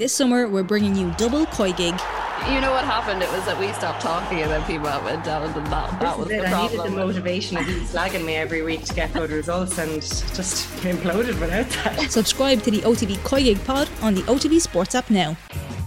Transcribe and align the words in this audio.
This 0.00 0.14
summer, 0.14 0.48
we're 0.48 0.62
bringing 0.62 0.96
you 0.96 1.10
double 1.18 1.44
koi 1.44 1.72
gig. 1.72 1.92
You 2.48 2.62
know 2.62 2.70
what 2.70 2.86
happened? 2.86 3.22
It 3.22 3.30
was 3.32 3.44
that 3.44 3.60
we 3.60 3.70
stopped 3.74 4.00
talking 4.00 4.40
and 4.40 4.50
then 4.50 4.64
people 4.64 4.86
went 5.04 5.22
down 5.24 5.42
and 5.42 5.66
that, 5.66 6.00
that 6.00 6.18
was 6.18 6.28
This 6.28 6.38
is 6.38 6.42
the 6.42 6.48
it. 6.48 6.54
I 6.54 6.62
needed 6.62 6.80
the 6.80 6.90
motivation 6.90 7.58
of 7.58 7.68
you 7.68 7.80
slagging 7.80 8.24
me 8.24 8.36
every 8.36 8.62
week 8.62 8.82
to 8.84 8.94
get 8.94 9.12
good 9.12 9.28
results 9.28 9.76
and 9.76 10.00
just 10.00 10.70
imploded 10.84 11.38
without 11.38 11.68
that. 11.84 12.00
Subscribe 12.10 12.62
to 12.62 12.70
the 12.70 12.78
OTB 12.78 13.22
Koi 13.24 13.42
Gig 13.42 13.62
pod 13.66 13.90
on 14.00 14.14
the 14.14 14.22
OTB 14.22 14.62
Sports 14.62 14.94
app 14.94 15.10
now. 15.10 15.36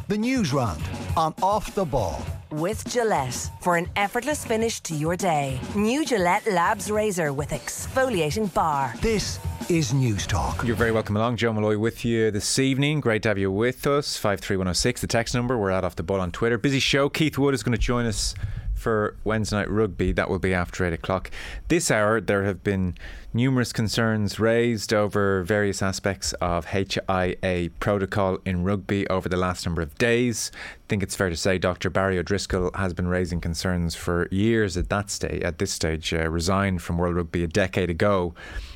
The 0.10 0.18
news 0.20 0.54
round 0.54 0.84
on 1.18 1.34
Off 1.42 1.74
the 1.74 1.84
Ball. 1.84 2.24
With 2.52 2.88
Gillette 2.88 3.50
for 3.62 3.78
an 3.78 3.90
effortless 3.96 4.46
finish 4.46 4.80
to 4.82 4.94
your 4.94 5.16
day. 5.16 5.60
New 5.76 6.06
Gillette 6.06 6.46
Labs 6.46 6.92
Razor 6.92 7.34
with 7.34 7.50
exfoliating 7.50 8.54
bar. 8.54 8.94
This 9.02 9.40
is 9.70 9.94
News 9.94 10.26
Talk. 10.28 10.64
You're 10.64 10.76
very 10.76 10.92
welcome 10.92 11.16
along. 11.16 11.38
Joe 11.38 11.54
Molloy 11.54 11.78
with 11.78 12.04
you 12.04 12.32
this 12.32 12.60
evening. 12.60 13.00
Great 13.00 13.24
to 13.24 13.30
have 13.30 13.38
you 13.38 13.52
with 13.52 13.86
us. 13.86 14.18
53106, 14.18 15.02
the 15.02 15.08
text 15.08 15.34
number. 15.34 15.58
We're 15.58 15.72
out 15.72 15.84
off 15.84 15.96
the 15.96 16.04
ball 16.04 16.20
on 16.20 16.32
Twitter. 16.32 16.58
Busy 16.58 16.80
show. 16.80 17.10
Keith 17.10 17.38
Wood 17.38 17.54
is 17.54 17.64
going 17.64 17.74
to 17.74 17.78
join 17.78 18.06
us 18.06 18.36
for 18.84 19.16
Wednesday 19.24 19.56
night 19.56 19.72
rugby. 19.72 20.12
That 20.12 20.30
will 20.30 20.40
be 20.40 20.54
after 20.54 20.86
8 20.86 20.92
o'clock. 20.92 21.32
This 21.70 21.90
hour, 21.90 22.20
there 22.20 22.44
have 22.44 22.64
been 22.64 22.96
numerous 23.34 23.72
concerns 23.72 24.40
raised 24.40 24.94
over 24.94 25.42
various 25.44 25.82
aspects 25.82 26.34
of 26.34 26.66
HIA 26.66 27.70
protocol 27.80 28.40
in 28.46 28.64
rugby 28.64 29.08
over 29.08 29.30
the 29.30 29.38
last 29.38 29.66
number 29.66 29.82
of 29.82 29.98
days. 29.98 30.52
I 30.54 30.88
think 30.90 31.02
it's 31.02 31.16
fair 31.16 31.30
to 31.30 31.38
say 31.38 31.58
Dr. 31.58 31.90
Barry 31.90 32.20
O'Driscoll 32.20 32.72
has 32.76 32.94
been 32.94 33.08
raising 33.08 33.40
concerns 33.40 33.96
for 33.96 34.28
years 34.30 34.76
at 34.76 34.90
that 34.90 35.10
stage. 35.10 35.42
At 35.42 35.60
this 35.60 35.72
stage, 35.72 36.14
uh, 36.14 36.30
resigned 36.30 36.82
from 36.82 36.98
World 36.98 37.16
Rugby 37.16 37.44
a 37.44 37.48
decade 37.48 37.90
ago 37.90 38.36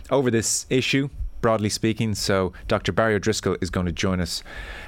over 0.10 0.32
this 0.32 0.66
issue 0.70 1.10
broadly 1.42 1.70
speaking. 1.70 2.16
So 2.16 2.54
Dr. 2.68 2.92
Barry 2.92 3.16
O'Driscoll 3.16 3.58
is 3.62 3.70
going 3.70 3.86
to 3.86 3.92
join 3.92 4.20
us 4.20 4.44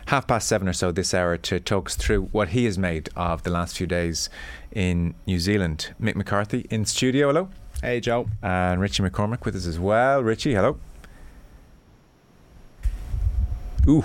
half 0.08 0.27
past 0.27 0.48
seven 0.48 0.67
or 0.67 0.73
so 0.73 0.91
this 0.91 1.13
hour 1.13 1.38
to 1.38 1.59
talk 1.59 1.88
us 1.88 1.95
through 1.95 2.23
what 2.31 2.49
he 2.49 2.66
has 2.66 2.77
made 2.77 3.09
of 3.16 3.44
the 3.44 3.49
last 3.49 3.77
few 3.77 3.88
days 3.88 4.30
in 4.72 5.14
New 5.25 5.39
Zealand. 5.39 5.94
Mick 6.02 6.16
McCarthy 6.16 6.66
in 6.69 6.86
studio. 6.86 7.28
Hello. 7.28 7.50
Hey, 7.81 8.00
Joe. 8.00 8.28
And 8.41 8.81
Richie 8.81 9.03
McCormick 9.03 9.45
with 9.45 9.56
us 9.56 9.66
as 9.66 9.80
well. 9.80 10.22
Richie, 10.22 10.53
hello. 10.53 10.78
Ooh, 13.88 14.03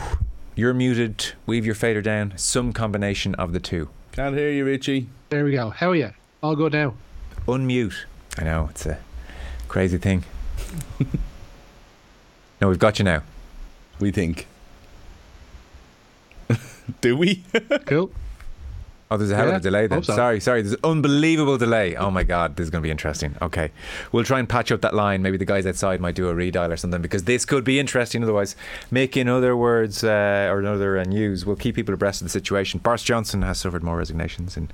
you're 0.55 0.75
muted. 0.75 1.33
Weave 1.47 1.67
your 1.67 1.75
fader 1.75 2.01
down. 2.01 2.35
Some 2.37 2.73
combination 2.73 3.35
of 3.35 3.53
the 3.53 3.61
two. 3.61 3.89
Can't 4.13 4.37
hear 4.37 4.51
you, 4.51 4.65
Richie. 4.65 5.09
There 5.31 5.45
we 5.45 5.53
go. 5.53 5.71
How 5.71 5.91
are 5.91 5.97
you? 5.97 6.13
All 6.43 6.55
good 6.55 6.73
now. 6.73 6.95
Unmute. 7.49 8.05
I 8.39 8.45
know, 8.45 8.69
it's 8.71 8.87
a 8.87 8.99
crazy 9.69 9.99
thing. 9.99 10.25
no, 12.61 12.69
we've 12.69 12.79
got 12.79 12.99
you 12.99 13.05
now. 13.05 13.23
We 14.01 14.11
think. 14.11 14.47
Do 17.01 17.17
we? 17.17 17.45
Cool. 17.87 18.11
Oh, 19.11 19.17
there's 19.17 19.31
a 19.31 19.37
hell 19.37 19.51
of 19.51 19.57
a 19.57 19.61
delay 19.61 19.87
then. 19.87 20.03
so. 20.03 20.15
Sorry, 20.17 20.41
sorry. 20.41 20.63
There's 20.63 20.75
an 20.75 20.81
unbelievable 20.83 21.59
delay. 21.59 21.95
Oh 21.95 22.11
my 22.11 22.23
God, 22.23 22.57
this 22.57 22.65
is 22.65 22.71
going 22.71 22.83
to 22.83 22.87
be 22.87 22.91
interesting. 22.91 23.37
Okay. 23.43 23.71
We'll 24.13 24.25
try 24.25 24.39
and 24.39 24.49
patch 24.49 24.73
up 24.73 24.81
that 24.81 24.95
line. 24.95 25.23
Maybe 25.23 25.37
the 25.37 25.45
guys 25.45 25.67
outside 25.67 26.01
might 26.01 26.15
do 26.15 26.29
a 26.29 26.35
redial 26.35 26.71
or 26.71 26.77
something 26.77 27.03
because 27.03 27.25
this 27.25 27.45
could 27.45 27.65
be 27.65 27.79
interesting 27.79 28.23
otherwise. 28.23 28.57
Make 28.91 29.17
in 29.17 29.29
other 29.29 29.57
words 29.57 30.03
uh, 30.03 30.49
or 30.51 30.65
other 30.67 30.99
uh, 30.99 31.05
news, 31.05 31.45
we'll 31.45 31.57
keep 31.57 31.75
people 31.77 31.93
abreast 31.95 32.23
of 32.23 32.27
the 32.27 32.31
situation. 32.31 32.81
Boris 32.81 33.03
Johnson 33.03 33.43
has 33.43 33.61
suffered 33.61 33.83
more 33.83 33.99
resignations 33.99 34.57
in 34.57 34.71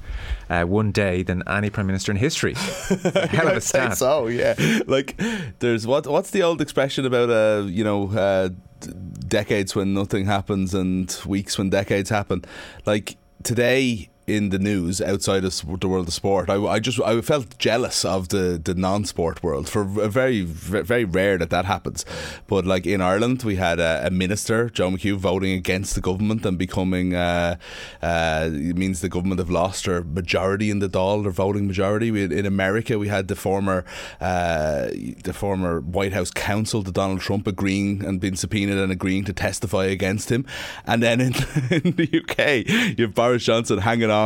uh, 0.49 0.63
one 0.63 0.93
day 0.93 1.23
than 1.23 1.43
any 1.49 1.69
Prime 1.69 1.87
Minister 1.89 2.13
in 2.13 2.17
history. 2.19 2.55
hell 2.55 3.49
of 3.49 3.53
a 3.53 3.57
I'd 3.57 3.63
say 3.63 3.79
stat. 3.81 3.99
so, 3.99 4.29
yeah. 4.29 4.55
Like, 4.87 5.21
there's 5.59 5.87
what? 5.87 6.07
What's 6.07 6.31
the 6.31 6.43
old 6.43 6.61
expression 6.61 7.05
about 7.05 7.31
uh, 7.31 7.67
you 7.67 7.85
know, 7.85 8.11
uh, 8.11 8.49
d- 8.81 8.93
decades 9.27 9.75
when 9.75 9.93
nothing 9.93 10.27
happens 10.27 10.73
and 10.73 11.15
weeks 11.27 11.59
when 11.59 11.69
decades 11.71 12.11
happen? 12.11 12.45
Like 12.87 13.17
today 13.43 14.09
in 14.37 14.51
the 14.51 14.59
news 14.59 15.01
outside 15.01 15.45
of 15.45 15.81
the 15.81 15.89
world 15.89 16.09
of 16.09 16.15
sport, 16.15 16.51
I, 16.51 16.57
I 16.65 16.79
just 16.79 17.01
I 17.01 17.21
felt 17.21 17.59
jealous 17.59 18.05
of 18.05 18.29
the, 18.29 18.61
the 18.63 18.75
non-sport 18.75 19.43
world 19.43 19.69
for 19.69 19.85
very 19.85 20.43
very 20.43 21.05
rare 21.05 21.39
that 21.39 21.51
that 21.51 21.65
happens. 21.65 22.05
But 22.47 22.67
like 22.67 22.87
in 22.87 23.01
Ireland, 23.01 23.43
we 23.43 23.57
had 23.57 23.81
a, 23.81 24.07
a 24.07 24.11
minister, 24.11 24.71
Joe 24.71 24.91
McHugh, 24.91 25.17
voting 25.17 25.53
against 25.53 25.95
the 25.95 26.01
government 26.01 26.45
and 26.47 26.59
becoming 26.59 27.15
uh, 27.15 27.57
uh, 28.03 28.49
it 28.53 28.77
means 28.77 29.01
the 29.01 29.09
government 29.09 29.39
have 29.39 29.51
lost 29.51 29.85
their 29.85 30.03
majority 30.03 30.71
in 30.71 30.79
the 30.79 30.89
Dáil, 30.89 31.23
their 31.23 31.33
voting 31.33 31.67
majority. 31.67 32.11
We 32.11 32.25
in 32.25 32.47
America, 32.47 32.99
we 32.99 33.09
had 33.09 33.29
the 33.29 33.37
former 33.37 33.85
uh, 34.21 34.89
the 35.25 35.33
former 35.35 35.81
White 35.81 36.13
House 36.13 36.31
counsel 36.31 36.83
to 36.85 36.93
Donald 36.93 37.21
Trump 37.21 37.47
agreeing 37.47 38.05
and 38.05 38.21
being 38.21 38.37
subpoenaed 38.37 38.79
and 38.79 38.93
agreeing 38.93 39.25
to 39.25 39.33
testify 39.33 39.85
against 39.85 40.31
him. 40.31 40.47
And 40.87 41.03
then 41.03 41.21
in, 41.21 41.35
in 41.71 41.93
the 41.97 42.09
UK, 42.23 42.99
you 42.99 43.07
have 43.07 43.15
Boris 43.15 43.45
Johnson 43.45 43.79
hanging 43.79 44.11
on 44.11 44.20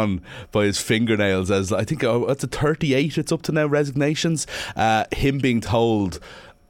by 0.52 0.64
his 0.64 0.80
fingernails 0.80 1.50
as 1.50 1.72
I 1.72 1.84
think 1.84 2.04
oh, 2.04 2.26
it's 2.26 2.44
a 2.44 2.48
38. 2.48 3.18
It's 3.18 3.32
up 3.32 3.42
to 3.42 3.52
now 3.52 3.66
resignations. 3.66 4.46
Uh, 4.76 5.04
him 5.12 5.38
being 5.38 5.60
told 5.60 6.20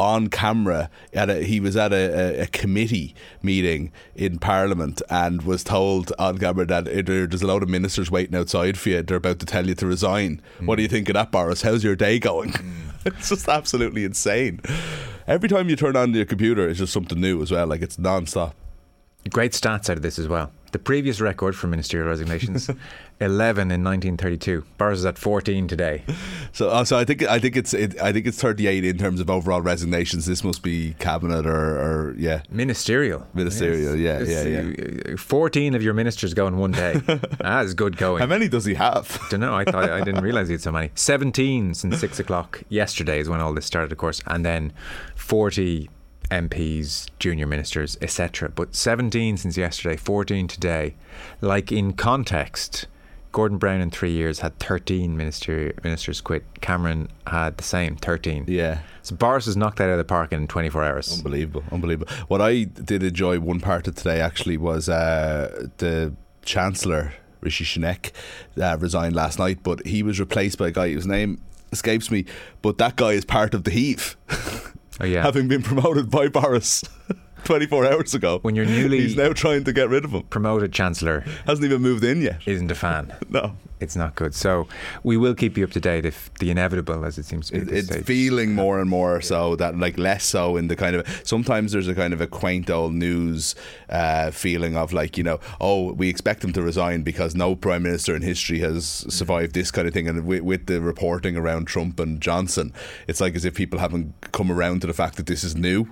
on 0.00 0.28
camera 0.28 0.90
at 1.12 1.30
a, 1.30 1.42
he 1.44 1.60
was 1.60 1.76
at 1.76 1.92
a, 1.92 2.40
a, 2.40 2.42
a 2.42 2.46
committee 2.48 3.14
meeting 3.42 3.92
in 4.14 4.38
Parliament 4.38 5.00
and 5.08 5.42
was 5.42 5.62
told 5.62 6.12
on 6.18 6.38
camera 6.38 6.66
that 6.66 6.84
there's 6.84 7.42
a 7.42 7.46
load 7.46 7.62
of 7.62 7.68
ministers 7.68 8.10
waiting 8.10 8.36
outside 8.36 8.76
for 8.76 8.88
you. 8.88 9.02
They're 9.02 9.16
about 9.16 9.38
to 9.40 9.46
tell 9.46 9.66
you 9.66 9.74
to 9.76 9.86
resign. 9.86 10.42
What 10.60 10.76
do 10.76 10.82
you 10.82 10.88
think 10.88 11.08
of 11.08 11.14
that, 11.14 11.30
Boris? 11.30 11.62
How's 11.62 11.84
your 11.84 11.96
day 11.96 12.18
going? 12.18 12.54
it's 13.04 13.28
just 13.28 13.48
absolutely 13.48 14.04
insane. 14.04 14.60
Every 15.26 15.48
time 15.48 15.68
you 15.68 15.76
turn 15.76 15.96
on 15.96 16.12
your 16.12 16.26
computer, 16.26 16.68
it's 16.68 16.80
just 16.80 16.92
something 16.92 17.20
new 17.20 17.40
as 17.40 17.50
well. 17.50 17.66
Like 17.66 17.82
it's 17.82 17.98
non-stop. 17.98 18.54
Great 19.30 19.52
stats 19.52 19.88
out 19.88 19.96
of 19.96 20.02
this 20.02 20.18
as 20.18 20.28
well. 20.28 20.52
The 20.74 20.80
previous 20.80 21.20
record 21.20 21.54
for 21.54 21.68
ministerial 21.68 22.08
resignations, 22.08 22.68
11 23.20 23.70
in 23.70 23.84
1932. 23.84 24.64
Boris 24.76 24.98
is 24.98 25.06
at 25.06 25.16
14 25.16 25.68
today. 25.68 26.02
So, 26.50 26.68
uh, 26.68 26.84
so 26.84 26.98
I 26.98 27.04
think 27.04 27.22
I 27.22 27.38
think 27.38 27.56
it's 27.56 27.72
it, 27.72 28.00
I 28.02 28.10
think 28.10 28.26
it's 28.26 28.40
38 28.42 28.84
in 28.84 28.98
terms 28.98 29.20
of 29.20 29.30
overall 29.30 29.60
resignations. 29.60 30.26
This 30.26 30.42
must 30.42 30.64
be 30.64 30.96
cabinet 30.98 31.46
or, 31.46 31.52
or 31.54 32.14
yeah. 32.18 32.42
Ministerial. 32.50 33.24
Ministerial, 33.34 33.94
yeah, 33.94 34.20
yeah, 34.22 34.62
yeah. 34.62 35.16
14 35.16 35.76
of 35.76 35.82
your 35.84 35.94
ministers 35.94 36.34
go 36.34 36.48
in 36.48 36.56
one 36.56 36.72
day. 36.72 36.94
that 37.38 37.64
is 37.64 37.74
good 37.74 37.96
going. 37.96 38.18
How 38.18 38.26
many 38.26 38.48
does 38.48 38.64
he 38.64 38.74
have? 38.74 39.20
I 39.22 39.28
don't 39.30 39.40
know. 39.40 39.54
I 39.54 39.62
thought 39.62 39.88
I 39.88 40.02
didn't 40.02 40.24
realize 40.24 40.48
he 40.48 40.54
had 40.54 40.60
so 40.60 40.72
many. 40.72 40.90
Seventeen 40.96 41.74
since 41.74 42.00
six 42.00 42.18
o'clock 42.18 42.64
yesterday 42.68 43.20
is 43.20 43.28
when 43.28 43.40
all 43.40 43.54
this 43.54 43.64
started, 43.64 43.92
of 43.92 43.98
course, 43.98 44.20
and 44.26 44.44
then 44.44 44.72
forty 45.14 45.88
MPs, 46.30 47.08
junior 47.18 47.46
ministers, 47.46 47.96
etc. 48.00 48.48
But 48.48 48.74
seventeen 48.74 49.36
since 49.36 49.56
yesterday, 49.56 49.96
fourteen 49.96 50.48
today. 50.48 50.94
Like 51.40 51.70
in 51.70 51.92
context, 51.92 52.86
Gordon 53.32 53.58
Brown 53.58 53.80
in 53.80 53.90
three 53.90 54.12
years 54.12 54.40
had 54.40 54.58
thirteen 54.58 55.16
minister 55.16 55.72
ministers 55.82 56.20
quit. 56.20 56.44
Cameron 56.60 57.08
had 57.26 57.56
the 57.56 57.64
same, 57.64 57.96
thirteen. 57.96 58.44
Yeah. 58.46 58.80
So 59.02 59.16
Boris 59.16 59.46
was 59.46 59.56
knocked 59.56 59.78
that 59.78 59.84
out 59.84 59.92
of 59.92 59.98
the 59.98 60.04
park 60.04 60.32
in 60.32 60.46
twenty 60.46 60.70
four 60.70 60.84
hours. 60.84 61.18
Unbelievable, 61.18 61.64
unbelievable. 61.72 62.12
What 62.28 62.40
I 62.40 62.64
did 62.64 63.02
enjoy 63.02 63.40
one 63.40 63.60
part 63.60 63.86
of 63.88 63.96
today 63.96 64.20
actually 64.20 64.56
was 64.56 64.88
uh, 64.88 65.68
the 65.78 66.14
Chancellor 66.44 67.12
Rishi 67.40 67.64
Sunak 67.64 68.12
uh, 68.60 68.76
resigned 68.78 69.14
last 69.14 69.38
night, 69.38 69.58
but 69.62 69.86
he 69.86 70.02
was 70.02 70.18
replaced 70.18 70.58
by 70.58 70.68
a 70.68 70.70
guy 70.70 70.92
whose 70.92 71.06
name 71.06 71.40
escapes 71.72 72.10
me. 72.10 72.24
But 72.62 72.78
that 72.78 72.96
guy 72.96 73.12
is 73.12 73.24
part 73.24 73.54
of 73.54 73.64
the 73.64 73.70
Heave, 73.70 74.16
Oh 75.00 75.04
yeah. 75.04 75.22
having 75.22 75.48
been 75.48 75.62
promoted 75.62 76.10
by 76.10 76.28
Boris 76.28 76.84
24 77.44 77.86
hours 77.86 78.14
ago. 78.14 78.38
When 78.42 78.54
you're 78.56 78.66
newly- 78.66 79.00
he's 79.00 79.16
now 79.16 79.32
trying 79.32 79.64
to 79.64 79.72
get 79.72 79.88
rid 79.88 80.04
of 80.04 80.12
him. 80.12 80.22
Promoted 80.24 80.72
Chancellor 80.72 81.24
Hasn't 81.46 81.64
even 81.64 81.82
moved 81.82 82.04
in 82.04 82.20
yet. 82.22 82.40
isn't 82.46 82.70
a 82.70 82.74
fan. 82.74 83.12
No. 83.30 83.56
It's 83.80 83.96
not 83.96 84.14
good. 84.14 84.34
So 84.34 84.66
we 85.02 85.16
will 85.16 85.34
keep 85.34 85.58
you 85.58 85.64
up 85.64 85.72
to 85.72 85.80
date 85.80 86.06
if 86.06 86.32
the 86.38 86.50
inevitable, 86.50 87.04
as 87.04 87.18
it 87.18 87.24
seems 87.26 87.48
to 87.48 87.54
be. 87.54 87.58
It, 87.58 87.78
it's 87.78 87.88
stage. 87.88 88.04
feeling 88.04 88.54
more 88.54 88.78
and 88.80 88.88
more 88.88 89.20
so 89.20 89.56
that 89.56 89.76
like 89.76 89.98
less 89.98 90.24
so 90.24 90.56
in 90.56 90.68
the 90.68 90.76
kind 90.76 90.96
of 90.96 91.20
sometimes 91.24 91.72
there's 91.72 91.88
a 91.88 91.94
kind 91.94 92.14
of 92.14 92.20
a 92.20 92.26
quaint 92.26 92.70
old 92.70 92.94
news 92.94 93.54
uh, 93.90 94.30
feeling 94.30 94.76
of 94.76 94.92
like 94.94 95.18
you 95.18 95.24
know 95.24 95.38
oh 95.60 95.92
we 95.92 96.08
expect 96.08 96.42
him 96.44 96.52
to 96.54 96.62
resign 96.62 97.02
because 97.02 97.34
no 97.34 97.54
prime 97.56 97.82
minister 97.82 98.14
in 98.14 98.22
history 98.22 98.60
has 98.60 99.04
survived 99.08 99.54
this 99.54 99.70
kind 99.70 99.86
of 99.88 99.92
thing 99.92 100.08
and 100.08 100.24
with, 100.24 100.42
with 100.42 100.66
the 100.66 100.80
reporting 100.80 101.36
around 101.36 101.66
Trump 101.66 101.98
and 102.00 102.20
Johnson 102.22 102.72
it's 103.08 103.20
like 103.20 103.34
as 103.34 103.44
if 103.44 103.54
people 103.54 103.80
haven't 103.80 104.14
come 104.32 104.50
around 104.52 104.80
to 104.82 104.86
the 104.86 104.94
fact 104.94 105.16
that 105.16 105.26
this 105.26 105.42
is 105.44 105.56
new 105.56 105.88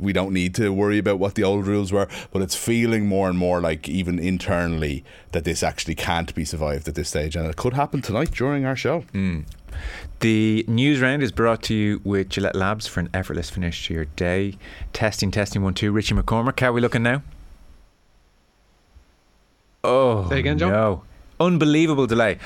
we 0.00 0.12
don't 0.12 0.32
need 0.32 0.54
to 0.56 0.72
worry 0.72 0.98
about 0.98 1.18
what 1.18 1.34
the 1.34 1.44
old 1.44 1.66
rules 1.66 1.92
were, 1.92 2.08
but 2.30 2.42
it's 2.42 2.54
feeling 2.54 3.06
more 3.06 3.28
and 3.28 3.38
more 3.38 3.60
like 3.60 3.88
even 3.88 4.18
internally 4.18 5.04
that 5.32 5.44
this 5.44 5.62
actually 5.62 5.94
can't 5.94 6.34
be 6.34 6.44
survived 6.44 6.88
at 6.88 6.94
this 6.94 7.08
stage, 7.08 7.36
and 7.36 7.46
it 7.46 7.56
could 7.56 7.74
happen 7.74 8.02
tonight 8.02 8.30
during 8.32 8.64
our 8.64 8.76
show. 8.76 9.00
Hmm. 9.12 9.40
The 10.20 10.64
news 10.66 11.00
round 11.00 11.22
is 11.22 11.32
brought 11.32 11.62
to 11.64 11.74
you 11.74 12.00
with 12.04 12.30
Gillette 12.30 12.56
Labs 12.56 12.86
for 12.86 13.00
an 13.00 13.10
effortless 13.12 13.50
finish 13.50 13.86
to 13.86 13.94
your 13.94 14.06
day. 14.06 14.56
Testing, 14.92 15.30
testing, 15.30 15.62
one, 15.62 15.74
two. 15.74 15.92
Richie 15.92 16.14
McCormick, 16.14 16.58
how 16.60 16.68
are 16.68 16.72
we 16.72 16.80
looking 16.80 17.02
now? 17.02 17.22
Oh, 19.84 20.28
Say 20.28 20.38
again, 20.40 20.58
Joe? 20.58 20.68
Oh, 20.68 20.70
no. 20.70 21.02
Unbelievable 21.38 22.06
delay. 22.06 22.38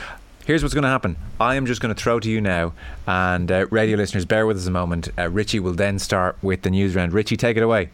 Here's 0.51 0.65
what's 0.65 0.75
going 0.75 0.83
to 0.83 0.89
happen. 0.89 1.17
I 1.39 1.55
am 1.55 1.65
just 1.65 1.81
going 1.81 1.95
to 1.95 2.03
throw 2.03 2.19
to 2.19 2.29
you 2.29 2.41
now, 2.41 2.73
and 3.07 3.53
uh, 3.53 3.69
radio 3.71 3.97
listeners, 3.97 4.25
bear 4.25 4.47
with 4.47 4.57
us 4.57 4.67
a 4.67 4.71
moment. 4.73 5.09
Uh, 5.17 5.31
Richie 5.31 5.61
will 5.61 5.75
then 5.75 6.01
start 6.01 6.37
with 6.43 6.63
the 6.63 6.71
news 6.71 6.97
round. 6.97 7.13
Richie, 7.13 7.37
take 7.37 7.57
it 7.57 7.63
away. 7.63 7.91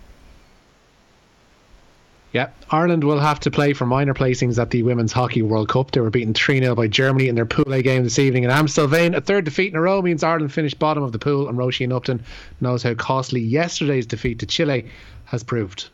Yeah, 2.33 2.49
Ireland 2.71 3.05
will 3.05 3.21
have 3.21 3.41
to 3.41 3.51
play 3.51 3.75
for 3.75 3.85
minor 3.85 4.15
placings 4.15 4.59
at 4.59 4.71
the 4.71 4.83
Women's 4.85 5.13
Hockey 5.13 5.43
World 5.43 5.69
Cup. 5.69 5.91
They 5.91 6.01
were 6.01 6.09
beaten 6.09 6.33
3 6.33 6.61
0 6.61 6.75
by 6.75 6.89
Germany 6.89 7.29
in 7.29 7.35
their 7.35 7.45
Pool 7.45 7.75
A 7.75 7.83
game 7.83 8.05
this 8.05 8.19
evening 8.19 8.45
in 8.45 8.51
Amstelveen. 8.51 9.15
A 9.15 9.21
third 9.21 9.45
defeat 9.45 9.75
in 9.75 9.77
a 9.77 9.83
row 9.83 10.01
means 10.01 10.23
Ireland 10.23 10.51
finished 10.51 10.79
bottom 10.79 11.03
of 11.03 11.13
the 11.13 11.19
pool, 11.19 11.51
and 11.51 11.59
Roisin 11.59 11.93
Upton 11.93 12.25
knows 12.63 12.83
how 12.83 12.95
costly 12.95 13.43
yesterday's 13.43 14.07
defeat 14.07 14.39
to 14.39 14.47
Chile 14.47 14.87
has 15.27 15.45
proved. 15.45 15.91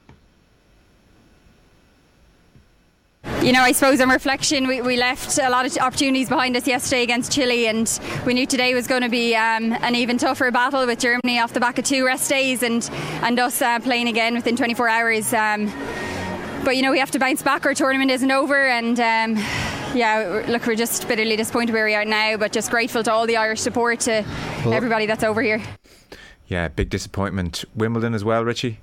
You 3.42 3.52
know, 3.52 3.62
I 3.62 3.72
suppose 3.72 4.00
on 4.00 4.08
reflection, 4.08 4.68
we, 4.68 4.80
we 4.80 4.96
left 4.96 5.36
a 5.38 5.50
lot 5.50 5.66
of 5.66 5.76
opportunities 5.78 6.28
behind 6.28 6.56
us 6.56 6.66
yesterday 6.66 7.02
against 7.02 7.32
Chile, 7.32 7.66
and 7.66 8.00
we 8.24 8.34
knew 8.34 8.46
today 8.46 8.72
was 8.72 8.86
going 8.86 9.02
to 9.02 9.08
be 9.08 9.34
um, 9.34 9.72
an 9.72 9.96
even 9.96 10.16
tougher 10.16 10.50
battle 10.52 10.86
with 10.86 11.00
Germany 11.00 11.40
off 11.40 11.52
the 11.52 11.58
back 11.58 11.78
of 11.78 11.84
two 11.84 12.06
rest 12.06 12.30
days 12.30 12.62
and 12.62 12.88
and 13.22 13.38
us 13.40 13.60
uh, 13.60 13.80
playing 13.80 14.06
again 14.06 14.34
within 14.34 14.54
24 14.54 14.88
hours. 14.88 15.34
Um, 15.34 15.72
but 16.64 16.76
you 16.76 16.82
know, 16.82 16.92
we 16.92 17.00
have 17.00 17.10
to 17.10 17.18
bounce 17.18 17.42
back. 17.42 17.66
Our 17.66 17.74
tournament 17.74 18.10
isn't 18.10 18.30
over, 18.30 18.68
and. 18.68 18.98
Um, 19.00 19.44
yeah, 19.94 20.44
look, 20.48 20.66
we're 20.66 20.74
just 20.74 21.06
bitterly 21.06 21.36
disappointed 21.36 21.74
where 21.74 21.84
we 21.84 21.94
are 21.94 22.06
now, 22.06 22.38
but 22.38 22.50
just 22.50 22.70
grateful 22.70 23.02
to 23.02 23.12
all 23.12 23.26
the 23.26 23.36
Irish 23.36 23.60
support 23.60 24.00
to 24.00 24.24
everybody 24.64 25.04
that's 25.04 25.22
over 25.22 25.42
here. 25.42 25.62
Yeah, 26.46 26.68
big 26.68 26.88
disappointment. 26.88 27.66
Wimbledon 27.74 28.14
as 28.14 28.24
well, 28.24 28.42
Richie. 28.42 28.78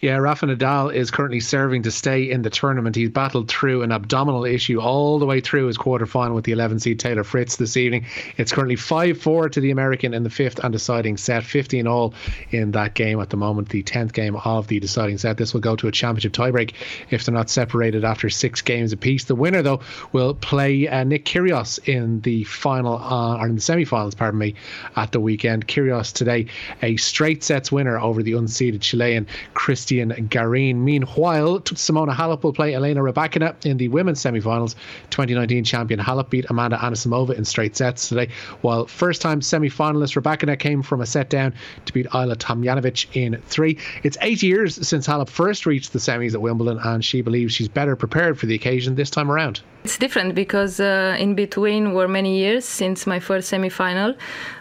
Yeah, 0.00 0.16
Rafa 0.16 0.46
Nadal 0.46 0.92
is 0.92 1.10
currently 1.10 1.40
serving 1.40 1.82
to 1.82 1.90
stay 1.90 2.30
in 2.30 2.42
the 2.42 2.50
tournament. 2.50 2.96
He's 2.96 3.10
battled 3.10 3.48
through 3.48 3.82
an 3.82 3.92
abdominal 3.92 4.44
issue 4.44 4.80
all 4.80 5.18
the 5.18 5.26
way 5.26 5.40
through 5.40 5.66
his 5.66 5.78
quarterfinal 5.78 6.34
with 6.34 6.44
the 6.44 6.52
11 6.52 6.80
seed 6.80 6.98
Taylor 6.98 7.24
Fritz 7.24 7.56
this 7.56 7.76
evening. 7.76 8.06
It's 8.36 8.52
currently 8.52 8.76
5 8.76 9.20
4 9.20 9.48
to 9.50 9.60
the 9.60 9.70
American 9.70 10.14
in 10.14 10.22
the 10.22 10.30
fifth 10.30 10.58
and 10.62 10.72
deciding 10.72 11.16
set, 11.16 11.44
15 11.44 11.86
all 11.86 12.14
in 12.50 12.72
that 12.72 12.94
game 12.94 13.20
at 13.20 13.30
the 13.30 13.36
moment, 13.36 13.68
the 13.68 13.82
10th 13.82 14.12
game 14.12 14.36
of 14.36 14.66
the 14.68 14.80
deciding 14.80 15.18
set. 15.18 15.36
This 15.36 15.52
will 15.52 15.60
go 15.60 15.76
to 15.76 15.88
a 15.88 15.92
championship 15.92 16.32
tiebreak 16.32 16.74
if 17.10 17.24
they're 17.24 17.34
not 17.34 17.50
separated 17.50 18.04
after 18.04 18.28
six 18.30 18.60
games 18.60 18.92
apiece. 18.92 19.24
The 19.24 19.34
winner, 19.34 19.62
though, 19.62 19.80
will 20.12 20.34
play 20.34 20.88
uh, 20.88 21.04
Nick 21.04 21.24
Kyrgios 21.24 21.78
in 21.88 22.20
the 22.20 22.44
final, 22.44 22.98
uh, 22.98 23.38
or 23.38 23.46
in 23.46 23.54
the 23.54 23.60
semi 23.60 23.84
finals, 23.84 24.14
pardon 24.14 24.38
me, 24.38 24.54
at 24.96 25.12
the 25.12 25.20
weekend. 25.20 25.68
Kyrgios 25.68 26.12
today, 26.12 26.46
a 26.82 26.96
straight 26.96 27.42
sets 27.42 27.72
winner 27.72 27.98
over 27.98 28.22
the 28.22 28.32
unseeded 28.32 28.80
Chilean 28.80 29.26
Chris 29.54 29.71
Cristian 29.72 30.28
Garin. 30.28 30.84
Meanwhile, 30.84 31.60
Simona 31.60 32.14
Halep 32.14 32.42
will 32.42 32.52
play 32.52 32.74
Elena 32.74 33.00
Rybakina 33.00 33.54
in 33.64 33.78
the 33.78 33.88
women's 33.88 34.20
semi-finals. 34.20 34.76
2019 35.08 35.64
champion 35.64 35.98
Halep 35.98 36.28
beat 36.28 36.44
Amanda 36.50 36.76
Anisimova 36.76 37.30
in 37.30 37.46
straight 37.46 37.74
sets 37.74 38.10
today, 38.10 38.28
while 38.60 38.84
first-time 38.86 39.40
semi-finalist 39.40 40.20
Rybakina 40.20 40.58
came 40.58 40.82
from 40.82 41.00
a 41.00 41.06
set 41.06 41.30
down 41.30 41.54
to 41.86 41.92
beat 41.94 42.06
Ajla 42.08 42.36
Tomljanovic 42.36 43.06
in 43.14 43.40
three. 43.46 43.78
It's 44.02 44.18
eight 44.20 44.42
years 44.42 44.86
since 44.86 45.06
Halep 45.06 45.30
first 45.30 45.64
reached 45.64 45.94
the 45.94 45.98
semis 45.98 46.34
at 46.34 46.42
Wimbledon, 46.42 46.78
and 46.84 47.02
she 47.02 47.22
believes 47.22 47.54
she's 47.54 47.68
better 47.68 47.96
prepared 47.96 48.38
for 48.38 48.44
the 48.44 48.54
occasion 48.54 48.94
this 48.94 49.08
time 49.08 49.30
around. 49.30 49.62
It's 49.84 49.98
different 49.98 50.36
because 50.36 50.78
uh, 50.78 51.16
in 51.18 51.34
between 51.34 51.92
were 51.92 52.06
many 52.06 52.38
years 52.38 52.64
since 52.64 53.04
my 53.04 53.18
first 53.18 53.48
semi-final. 53.48 54.14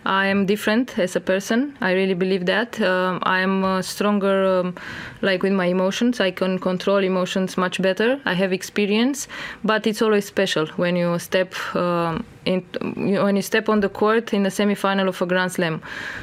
I 0.03 0.25
am 0.27 0.47
different 0.47 0.97
as 0.97 1.15
a 1.15 1.19
person. 1.19 1.77
I 1.79 1.91
really 1.91 2.15
believe 2.15 2.47
that. 2.47 2.81
Um, 2.81 3.19
I 3.21 3.41
am 3.41 3.63
uh, 3.63 3.83
stronger, 3.83 4.59
um, 4.61 4.75
like 5.21 5.43
with 5.43 5.53
my 5.53 5.65
emotions. 5.65 6.19
I 6.19 6.31
can 6.31 6.59
control 6.59 6.97
emotions 6.97 7.57
much 7.57 7.81
better. 7.81 8.19
I 8.25 8.33
have 8.33 8.53
experience, 8.53 9.27
but 9.63 9.87
it's 9.87 10.01
always 10.01 10.25
special 10.25 10.67
when 10.77 10.95
you 10.95 11.17
step 11.19 11.53
um, 11.75 12.25
in, 12.45 12.61
when 12.95 13.35
you 13.35 13.41
step 13.41 13.69
on 13.69 13.79
the 13.79 13.89
court 13.89 14.33
in 14.33 14.43
the 14.43 14.51
semi-final 14.51 15.09
of 15.09 15.21
a 15.21 15.25
Grand 15.25 15.51
Slam. 15.51 15.81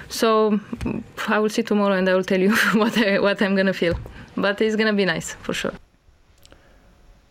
So 0.09 0.61
I 1.29 1.39
will 1.39 1.51
see 1.51 1.63
tomorrow, 1.63 1.95
and 1.95 2.09
I 2.09 2.15
will 2.15 2.25
tell 2.25 2.41
you 2.41 2.55
what 2.75 2.97
I, 2.99 3.19
what 3.19 3.41
I'm 3.43 3.57
gonna 3.57 3.73
feel. 3.73 3.95
But 4.37 4.61
it's 4.61 4.77
gonna 4.77 4.93
be 4.93 5.05
nice 5.05 5.35
for 5.43 5.53
sure. 5.53 5.73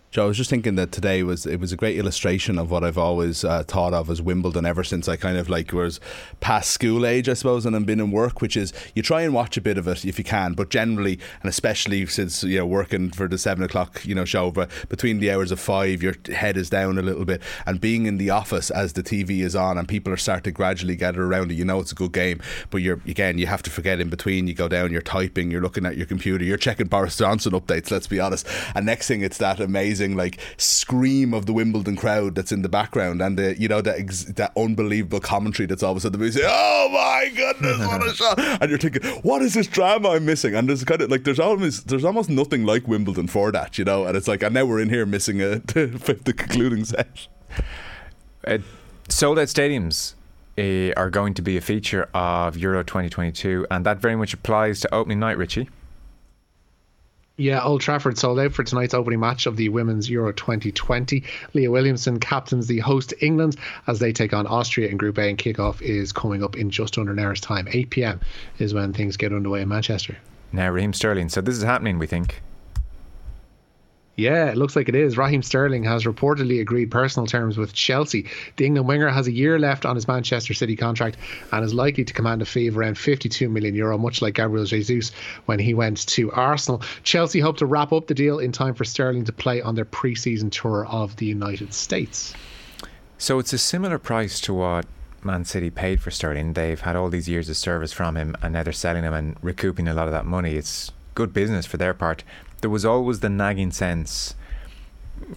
Joe, 0.09 0.23
I 0.23 0.27
was 0.27 0.37
just 0.37 0.49
thinking 0.49 0.75
that 0.75 0.93
today 0.93 1.21
was 1.21 1.45
it 1.45 1.59
was 1.59 1.73
a 1.73 1.75
great 1.75 1.97
illustration 1.97 2.57
of 2.57 2.71
what 2.71 2.81
I've 2.81 2.97
always 2.97 3.43
uh, 3.43 3.63
thought 3.63 3.93
of 3.93 4.09
as 4.09 4.21
Wimbledon 4.21 4.65
ever 4.65 4.81
since 4.81 5.09
I 5.09 5.17
kind 5.17 5.37
of 5.37 5.49
like 5.49 5.73
was 5.73 5.99
past 6.39 6.71
school 6.71 7.05
age, 7.05 7.27
I 7.27 7.33
suppose, 7.33 7.65
and 7.65 7.75
I'm 7.75 7.83
been 7.83 7.99
in 7.99 8.11
work, 8.11 8.39
which 8.39 8.55
is 8.55 8.71
you 8.95 9.03
try 9.03 9.23
and 9.23 9.33
watch 9.33 9.57
a 9.57 9.61
bit 9.61 9.77
of 9.77 9.85
it 9.85 10.05
if 10.05 10.17
you 10.17 10.23
can, 10.23 10.53
but 10.53 10.69
generally 10.69 11.19
and 11.41 11.49
especially 11.49 12.05
since 12.05 12.41
you 12.41 12.57
know 12.57 12.65
working 12.65 13.11
for 13.11 13.27
the 13.27 13.37
seven 13.37 13.65
o'clock 13.65 14.05
you 14.05 14.15
know 14.15 14.23
show, 14.23 14.49
but 14.49 14.71
between 14.87 15.19
the 15.19 15.29
hours 15.29 15.51
of 15.51 15.59
five, 15.59 16.01
your 16.01 16.15
head 16.33 16.55
is 16.55 16.69
down 16.69 16.97
a 16.97 17.01
little 17.01 17.25
bit, 17.25 17.41
and 17.65 17.81
being 17.81 18.05
in 18.05 18.17
the 18.17 18.29
office 18.29 18.71
as 18.71 18.93
the 18.93 19.03
TV 19.03 19.41
is 19.41 19.57
on 19.57 19.77
and 19.77 19.89
people 19.89 20.13
are 20.13 20.17
starting 20.17 20.43
to 20.43 20.51
gradually 20.51 20.95
gather 20.95 21.21
around 21.21 21.51
it, 21.51 21.55
you 21.55 21.65
know 21.65 21.81
it's 21.81 21.91
a 21.91 21.95
good 21.95 22.13
game, 22.13 22.41
but 22.69 22.77
you're 22.77 23.01
again 23.07 23.37
you 23.37 23.47
have 23.47 23.61
to 23.61 23.69
forget 23.69 23.99
in 23.99 24.09
between. 24.09 24.47
You 24.47 24.53
go 24.53 24.69
down, 24.69 24.93
you're 24.93 25.01
typing, 25.01 25.51
you're 25.51 25.61
looking 25.61 25.85
at 25.85 25.97
your 25.97 26.07
computer, 26.07 26.45
you're 26.45 26.55
checking 26.55 26.87
Boris 26.87 27.17
Johnson 27.17 27.51
updates. 27.51 27.91
Let's 27.91 28.07
be 28.07 28.21
honest, 28.21 28.47
and 28.73 28.85
next 28.85 29.09
thing 29.09 29.21
it's 29.21 29.37
that 29.39 29.59
amazing 29.59 30.06
amazing 30.07 30.17
like 30.17 30.39
scream 30.57 31.33
of 31.33 31.45
the 31.45 31.53
Wimbledon 31.53 31.95
crowd 31.95 32.35
that's 32.35 32.51
in 32.51 32.61
the 32.61 32.69
background 32.69 33.21
and 33.21 33.37
the 33.37 33.59
you 33.59 33.67
know 33.67 33.81
that 33.81 33.99
ex- 33.99 34.25
that 34.25 34.51
unbelievable 34.57 35.19
commentary 35.19 35.67
that's 35.67 35.83
all 35.83 35.91
of 35.91 35.97
a 35.97 35.99
sudden 35.99 36.31
say 36.31 36.41
oh 36.43 36.89
my 36.91 37.31
goodness 37.35 37.79
what 37.79 38.07
a 38.07 38.13
shot. 38.13 38.39
And 38.39 38.69
you're 38.69 38.79
thinking 38.79 39.03
what 39.21 39.41
is 39.41 39.53
this 39.53 39.67
drama 39.67 40.09
I'm 40.09 40.25
missing? 40.25 40.55
And 40.55 40.67
there's 40.67 40.83
kind 40.83 41.01
of 41.01 41.11
like 41.11 41.23
there's 41.23 41.39
almost 41.39 41.87
there's 41.87 42.05
almost 42.05 42.29
nothing 42.29 42.65
like 42.65 42.87
Wimbledon 42.87 43.27
for 43.27 43.51
that 43.51 43.77
you 43.77 43.85
know? 43.85 44.05
And 44.05 44.15
it's 44.15 44.27
like 44.27 44.43
and 44.43 44.53
now 44.53 44.65
we're 44.65 44.81
in 44.81 44.89
here 44.89 45.05
missing 45.05 45.41
a 45.41 45.59
the 45.59 46.33
concluding 46.35 46.85
set. 46.85 47.27
Uh, 48.45 48.59
sold 49.09 49.39
out 49.39 49.47
stadiums 49.47 50.13
uh, 50.57 50.93
are 50.97 51.09
going 51.09 51.33
to 51.33 51.41
be 51.41 51.57
a 51.57 51.61
feature 51.61 52.09
of 52.13 52.57
Euro 52.57 52.83
2022 52.83 53.67
and 53.69 53.85
that 53.85 53.99
very 53.99 54.15
much 54.15 54.33
applies 54.33 54.79
to 54.81 54.93
opening 54.93 55.19
night 55.19 55.37
Richie 55.37 55.69
yeah, 57.37 57.63
Old 57.63 57.81
Trafford 57.81 58.17
sold 58.17 58.39
out 58.39 58.53
for 58.53 58.63
tonight's 58.63 58.95
opening 58.95 59.19
match 59.19 59.45
of 59.45 59.55
the 59.55 59.69
Women's 59.69 60.09
Euro 60.09 60.33
2020. 60.33 61.23
Leah 61.53 61.71
Williamson 61.71 62.19
captains 62.19 62.65
the 62.65 62.79
host 62.79 63.13
England 63.21 63.55
as 63.85 63.99
they 63.99 64.11
take 64.11 64.33
on 64.33 64.47
Austria 64.47 64.89
in 64.89 64.97
Group 64.97 65.19
A, 65.19 65.29
and 65.29 65.37
kickoff 65.37 65.81
is 65.81 66.11
coming 66.11 66.43
up 66.43 66.57
in 66.57 66.71
just 66.71 66.97
under 66.97 67.11
an 67.11 67.19
hour's 67.19 67.39
time. 67.39 67.67
8 67.71 67.91
pm 67.91 68.19
is 68.57 68.73
when 68.73 68.91
things 68.91 69.17
get 69.17 69.31
underway 69.31 69.61
in 69.61 69.69
Manchester. 69.69 70.17
Now, 70.51 70.69
Raheem 70.71 70.93
Sterling. 70.93 71.29
So 71.29 71.41
this 71.41 71.55
is 71.55 71.63
happening, 71.63 71.99
we 71.99 72.07
think. 72.07 72.41
Yeah, 74.17 74.49
it 74.49 74.57
looks 74.57 74.75
like 74.75 74.89
it 74.89 74.95
is. 74.95 75.15
Raheem 75.15 75.43
Sterling 75.43 75.83
has 75.83 76.05
reportedly 76.05 76.59
agreed 76.59 76.89
personal 76.89 77.27
terms 77.27 77.55
with 77.55 77.71
Chelsea. 77.73 78.25
The 78.55 78.65
England 78.65 78.87
winger 78.87 79.09
has 79.09 79.27
a 79.27 79.31
year 79.31 79.59
left 79.59 79.85
on 79.85 79.93
his 79.93 80.07
Manchester 80.07 80.55
City 80.55 80.75
contract 80.75 81.17
and 81.51 81.63
is 81.63 81.71
likely 81.71 82.03
to 82.03 82.13
command 82.15 82.41
a 82.41 82.45
fee 82.45 82.65
of 82.65 82.75
around 82.75 82.97
52 82.97 83.47
million 83.47 83.75
euro, 83.75 83.95
much 83.95 84.23
like 84.23 84.33
Gabriel 84.33 84.65
Jesus 84.65 85.11
when 85.45 85.59
he 85.59 85.75
went 85.75 86.07
to 86.07 86.31
Arsenal. 86.31 86.81
Chelsea 87.03 87.39
hope 87.39 87.57
to 87.57 87.67
wrap 87.67 87.93
up 87.93 88.07
the 88.07 88.15
deal 88.15 88.39
in 88.39 88.51
time 88.51 88.73
for 88.73 88.85
Sterling 88.85 89.23
to 89.25 89.31
play 89.31 89.61
on 89.61 89.75
their 89.75 89.85
pre-season 89.85 90.49
tour 90.49 90.87
of 90.87 91.15
the 91.17 91.27
United 91.27 91.71
States. 91.71 92.33
So 93.19 93.37
it's 93.37 93.53
a 93.53 93.59
similar 93.59 93.99
price 93.99 94.41
to 94.41 94.53
what 94.55 94.87
Man 95.23 95.45
City 95.45 95.69
paid 95.69 96.01
for 96.01 96.09
Sterling. 96.09 96.53
They've 96.53 96.81
had 96.81 96.95
all 96.95 97.09
these 97.09 97.29
years 97.29 97.49
of 97.49 97.57
service 97.57 97.93
from 97.93 98.17
him, 98.17 98.35
and 98.41 98.53
now 98.53 98.63
they're 98.63 98.73
selling 98.73 99.03
him 99.03 99.13
and 99.13 99.37
recouping 99.43 99.87
a 99.87 99.93
lot 99.93 100.07
of 100.07 100.11
that 100.13 100.25
money. 100.25 100.55
It's 100.55 100.91
good 101.13 101.33
business 101.33 101.67
for 101.67 101.77
their 101.77 101.93
part 101.93 102.23
there 102.61 102.69
was 102.69 102.85
always 102.85 103.19
the 103.19 103.29
nagging 103.29 103.71
sense. 103.71 104.35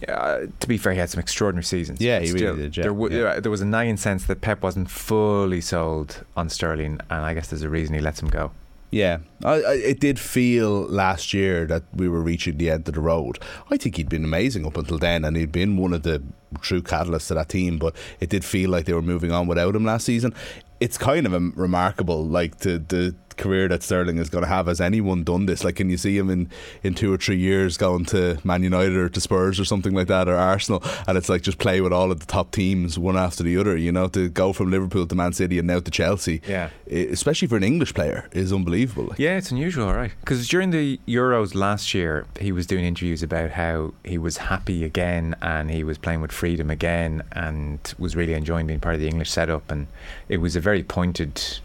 Uh, 0.07 0.41
to 0.59 0.67
be 0.67 0.77
fair, 0.77 0.93
he 0.93 0.99
had 0.99 1.09
some 1.09 1.19
extraordinary 1.19 1.63
seasons. 1.63 1.99
Yeah, 1.99 2.19
he 2.19 2.27
still, 2.27 2.51
really 2.51 2.63
did. 2.63 2.77
Yeah. 2.77 2.83
There, 2.83 2.93
w- 2.93 3.23
yeah. 3.23 3.39
there 3.39 3.51
was 3.51 3.61
a 3.61 3.65
nagging 3.65 3.97
sense 3.97 4.25
that 4.25 4.41
Pep 4.41 4.61
wasn't 4.61 4.89
fully 4.91 5.61
sold 5.61 6.23
on 6.37 6.49
Sterling, 6.49 6.99
and 7.09 7.25
I 7.25 7.33
guess 7.33 7.47
there's 7.47 7.63
a 7.63 7.69
reason 7.69 7.95
he 7.95 8.01
lets 8.01 8.21
him 8.21 8.29
go. 8.29 8.51
Yeah, 8.91 9.19
I, 9.43 9.53
I, 9.53 9.73
it 9.75 9.99
did 10.01 10.19
feel 10.19 10.81
last 10.81 11.33
year 11.33 11.65
that 11.65 11.83
we 11.95 12.09
were 12.09 12.19
reaching 12.21 12.57
the 12.57 12.69
end 12.69 12.87
of 12.89 12.93
the 12.93 13.01
road. 13.01 13.39
I 13.71 13.77
think 13.77 13.95
he'd 13.95 14.09
been 14.09 14.25
amazing 14.25 14.65
up 14.65 14.77
until 14.77 14.97
then, 14.97 15.23
and 15.23 15.37
he'd 15.37 15.51
been 15.51 15.77
one 15.77 15.93
of 15.93 16.03
the 16.03 16.21
true 16.59 16.81
catalysts 16.81 17.29
to 17.29 17.35
that 17.35 17.47
team. 17.47 17.77
But 17.77 17.95
it 18.19 18.29
did 18.29 18.43
feel 18.43 18.69
like 18.69 18.85
they 18.85 18.93
were 18.93 19.01
moving 19.01 19.31
on 19.31 19.47
without 19.47 19.75
him 19.75 19.85
last 19.85 20.05
season. 20.05 20.33
It's 20.81 20.97
kind 20.97 21.25
of 21.25 21.33
a 21.33 21.39
remarkable, 21.39 22.25
like 22.25 22.59
to 22.59 22.79
the 22.79 23.15
career 23.41 23.67
that 23.67 23.83
Sterling 23.83 24.17
is 24.17 24.29
going 24.29 24.43
to 24.43 24.47
have. 24.47 24.67
Has 24.67 24.79
anyone 24.79 25.23
done 25.23 25.47
this? 25.47 25.63
Like, 25.63 25.75
can 25.75 25.89
you 25.89 25.97
see 25.97 26.17
him 26.17 26.29
in, 26.29 26.49
in 26.83 26.93
two 26.93 27.13
or 27.13 27.17
three 27.17 27.37
years 27.37 27.77
going 27.77 28.05
to 28.05 28.39
Man 28.43 28.63
United 28.63 28.95
or 28.95 29.09
to 29.09 29.19
Spurs 29.19 29.59
or 29.59 29.65
something 29.65 29.93
like 29.93 30.07
that 30.07 30.29
or 30.29 30.35
Arsenal? 30.35 30.83
And 31.07 31.17
it's 31.17 31.27
like 31.27 31.41
just 31.41 31.57
play 31.57 31.81
with 31.81 31.91
all 31.91 32.11
of 32.11 32.19
the 32.19 32.25
top 32.25 32.51
teams 32.51 32.97
one 32.97 33.17
after 33.17 33.43
the 33.43 33.57
other. 33.57 33.75
You 33.75 33.91
know, 33.91 34.07
to 34.09 34.29
go 34.29 34.53
from 34.53 34.71
Liverpool 34.71 35.07
to 35.07 35.15
Man 35.15 35.33
City 35.33 35.57
and 35.57 35.67
now 35.67 35.79
to 35.79 35.91
Chelsea. 35.91 36.41
Yeah, 36.47 36.69
especially 36.89 37.47
for 37.47 37.57
an 37.57 37.63
English 37.63 37.93
player, 37.93 38.29
is 38.31 38.53
unbelievable. 38.53 39.13
Yeah, 39.17 39.37
it's 39.37 39.51
unusual, 39.51 39.91
right? 39.93 40.11
Because 40.19 40.47
during 40.47 40.69
the 40.71 40.99
Euros 41.07 41.55
last 41.55 41.93
year, 41.93 42.25
he 42.39 42.51
was 42.51 42.67
doing 42.67 42.85
interviews 42.85 43.23
about 43.23 43.51
how 43.51 43.93
he 44.03 44.17
was 44.17 44.37
happy 44.37 44.83
again 44.83 45.35
and 45.41 45.71
he 45.71 45.83
was 45.83 45.97
playing 45.97 46.21
with 46.21 46.31
freedom 46.31 46.69
again 46.69 47.23
and 47.31 47.93
was 47.97 48.15
really 48.15 48.33
enjoying 48.33 48.67
being 48.67 48.79
part 48.79 48.95
of 48.95 49.01
the 49.01 49.07
English 49.07 49.31
setup. 49.31 49.71
And 49.71 49.87
it 50.29 50.37
was 50.37 50.55
a 50.55 50.59
very 50.59 50.83
pointed 50.83 51.59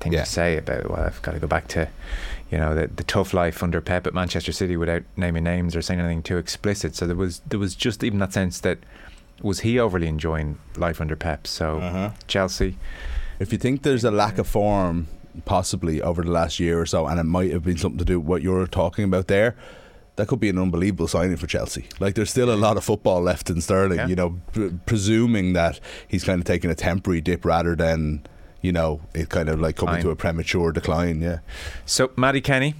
thing 0.00 0.12
yeah. 0.12 0.24
to 0.24 0.30
say 0.30 0.56
about 0.56 0.90
well 0.90 1.00
I've 1.00 1.20
got 1.22 1.32
to 1.32 1.40
go 1.40 1.46
back 1.46 1.68
to 1.68 1.88
you 2.50 2.58
know 2.58 2.74
the, 2.74 2.86
the 2.88 3.04
tough 3.04 3.34
life 3.34 3.62
under 3.62 3.80
Pep 3.80 4.06
at 4.06 4.14
Manchester 4.14 4.52
City 4.52 4.76
without 4.76 5.02
naming 5.16 5.44
names 5.44 5.76
or 5.76 5.82
saying 5.82 6.00
anything 6.00 6.22
too 6.22 6.38
explicit 6.38 6.94
so 6.94 7.06
there 7.06 7.16
was 7.16 7.40
there 7.40 7.58
was 7.58 7.74
just 7.74 8.02
even 8.04 8.18
that 8.20 8.32
sense 8.32 8.60
that 8.60 8.78
was 9.42 9.60
he 9.60 9.78
overly 9.78 10.08
enjoying 10.08 10.58
life 10.76 11.00
under 11.00 11.16
Pep 11.16 11.46
so 11.46 11.78
uh-huh. 11.78 12.10
Chelsea 12.26 12.76
if 13.38 13.52
you 13.52 13.58
think 13.58 13.82
there's 13.82 14.04
a 14.04 14.10
lack 14.10 14.38
of 14.38 14.46
form 14.46 15.08
possibly 15.44 16.02
over 16.02 16.22
the 16.22 16.30
last 16.30 16.58
year 16.58 16.80
or 16.80 16.86
so 16.86 17.06
and 17.06 17.20
it 17.20 17.24
might 17.24 17.52
have 17.52 17.62
been 17.62 17.76
something 17.76 17.98
to 17.98 18.04
do 18.04 18.18
with 18.18 18.28
what 18.28 18.42
you're 18.42 18.66
talking 18.66 19.04
about 19.04 19.28
there 19.28 19.54
that 20.18 20.26
could 20.26 20.40
be 20.40 20.48
an 20.48 20.58
unbelievable 20.58 21.06
signing 21.06 21.36
for 21.36 21.46
Chelsea. 21.46 21.86
Like 22.00 22.16
there's 22.16 22.30
still 22.30 22.52
a 22.52 22.56
lot 22.56 22.76
of 22.76 22.82
football 22.82 23.22
left 23.22 23.50
in 23.50 23.60
Sterling. 23.60 23.98
Yeah. 23.98 24.08
You 24.08 24.16
know, 24.16 24.40
pr- 24.52 24.70
presuming 24.84 25.52
that 25.52 25.78
he's 26.08 26.24
kind 26.24 26.40
of 26.40 26.44
taking 26.44 26.72
a 26.72 26.74
temporary 26.74 27.20
dip 27.20 27.44
rather 27.44 27.76
than 27.76 28.26
you 28.60 28.72
know 28.72 29.00
it 29.14 29.28
kind 29.28 29.48
of 29.48 29.60
like 29.60 29.76
coming 29.76 29.96
Fine. 29.96 30.04
to 30.04 30.10
a 30.10 30.16
premature 30.16 30.72
decline. 30.72 31.20
Yeah. 31.20 31.38
So, 31.86 32.10
Mattie 32.16 32.40
Kenny, 32.40 32.74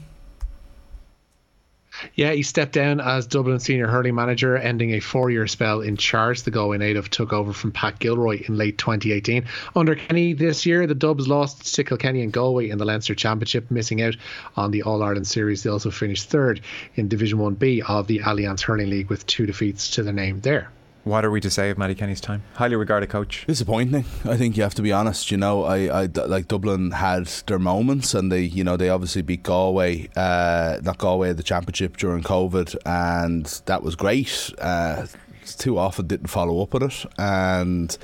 Yeah, 2.14 2.32
he 2.32 2.42
stepped 2.42 2.73
down 2.73 3.00
as 3.00 3.26
Dublin 3.26 3.58
senior 3.58 3.88
hurling 3.88 4.14
manager, 4.14 4.56
ending 4.56 4.92
a 4.92 5.00
four-year 5.00 5.47
spell 5.47 5.80
in 5.80 5.97
charge. 5.97 6.42
The 6.42 6.50
Galway 6.50 6.78
native 6.78 7.11
took 7.11 7.32
over 7.32 7.52
from 7.52 7.73
Pat 7.73 7.99
Gilroy 7.99 8.42
in 8.47 8.56
late 8.56 8.78
2018. 8.78 9.44
Under 9.75 9.94
Kenny 9.94 10.32
this 10.32 10.66
year, 10.66 10.87
the 10.87 10.94
Dubs 10.94 11.28
lost 11.28 11.75
to 11.75 11.85
Kilkenny 11.85 12.23
and 12.23 12.32
Galway 12.32 12.70
in 12.70 12.78
the 12.78 12.85
Leinster 12.85 13.14
Championship, 13.14 13.70
missing 13.70 14.02
out 14.02 14.16
on 14.56 14.70
the 14.70 14.82
All 14.82 15.02
Ireland 15.02 15.26
series. 15.26 15.62
They 15.62 15.70
also 15.70 15.90
finished 15.90 16.28
third 16.28 16.61
in 16.94 17.08
Division 17.08 17.38
1B 17.38 17.88
of 17.88 18.06
the 18.06 18.20
Allianz 18.20 18.61
Hurling 18.62 18.90
League 18.90 19.11
with 19.11 19.26
two 19.26 19.47
defeats 19.47 19.90
to 19.92 20.02
their 20.02 20.12
name 20.12 20.40
there. 20.40 20.70
What 21.08 21.24
are 21.24 21.30
we 21.30 21.40
to 21.40 21.48
say 21.48 21.70
of 21.70 21.78
Mattie 21.78 21.94
Kenny's 21.94 22.20
time? 22.20 22.42
Highly 22.52 22.76
regarded 22.76 23.08
coach. 23.08 23.46
Disappointing. 23.46 24.04
I 24.26 24.36
think 24.36 24.58
you 24.58 24.62
have 24.62 24.74
to 24.74 24.82
be 24.82 24.92
honest. 24.92 25.30
You 25.30 25.38
know, 25.38 25.64
I, 25.64 26.02
I 26.02 26.04
like 26.04 26.48
Dublin 26.48 26.90
had 26.90 27.28
their 27.46 27.58
moments, 27.58 28.12
and 28.12 28.30
they, 28.30 28.42
you 28.42 28.62
know, 28.62 28.76
they 28.76 28.90
obviously 28.90 29.22
beat 29.22 29.42
Galway, 29.42 30.10
uh, 30.16 30.80
not 30.82 30.98
Galway, 30.98 31.32
the 31.32 31.42
championship 31.42 31.96
during 31.96 32.22
COVID, 32.22 32.76
and 32.84 33.46
that 33.64 33.82
was 33.82 33.96
great. 33.96 34.52
Uh, 34.60 35.06
too 35.46 35.78
often 35.78 36.06
didn't 36.06 36.26
follow 36.26 36.62
up 36.62 36.74
on 36.74 36.82
it, 36.82 37.06
and. 37.18 37.96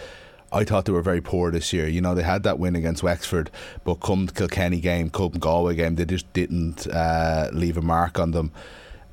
I 0.52 0.62
thought 0.62 0.84
they 0.84 0.92
were 0.92 1.02
very 1.02 1.20
poor 1.20 1.50
this 1.50 1.72
year. 1.72 1.88
You 1.88 2.00
know, 2.00 2.14
they 2.14 2.22
had 2.22 2.44
that 2.44 2.60
win 2.60 2.76
against 2.76 3.02
Wexford, 3.02 3.50
but 3.82 3.96
come 3.96 4.28
Kilkenny 4.28 4.78
game, 4.78 5.10
come 5.10 5.32
Galway 5.32 5.74
game, 5.74 5.96
they 5.96 6.04
just 6.04 6.32
didn't 6.32 6.86
uh, 6.86 7.50
leave 7.52 7.76
a 7.76 7.82
mark 7.82 8.20
on 8.20 8.30
them 8.30 8.52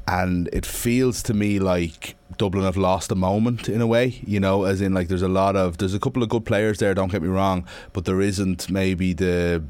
and 0.08 0.50
it 0.53 0.65
feels 0.65 1.22
to 1.24 1.34
me 1.34 1.60
like 1.60 2.15
Dublin 2.38 2.63
have 2.63 2.77
lost 2.77 3.12
a 3.12 3.15
moment 3.15 3.70
in 3.70 3.81
a 3.81 3.88
way, 3.88 4.22
you 4.25 4.39
know, 4.39 4.63
as 4.63 4.81
in 4.81 4.93
like 4.93 5.08
there's 5.08 5.22
a 5.22 5.27
lot 5.27 5.55
of 5.55 5.77
there's 5.77 5.93
a 5.93 6.00
couple 6.00 6.24
of 6.24 6.29
good 6.29 6.46
players 6.46 6.79
there, 6.79 6.93
don't 6.93 7.12
get 7.12 7.22
me 7.22 7.27
wrong, 7.29 7.65
but 7.93 8.05
there 8.05 8.22
isn't 8.22 8.70
maybe 8.70 9.13
the 9.13 9.63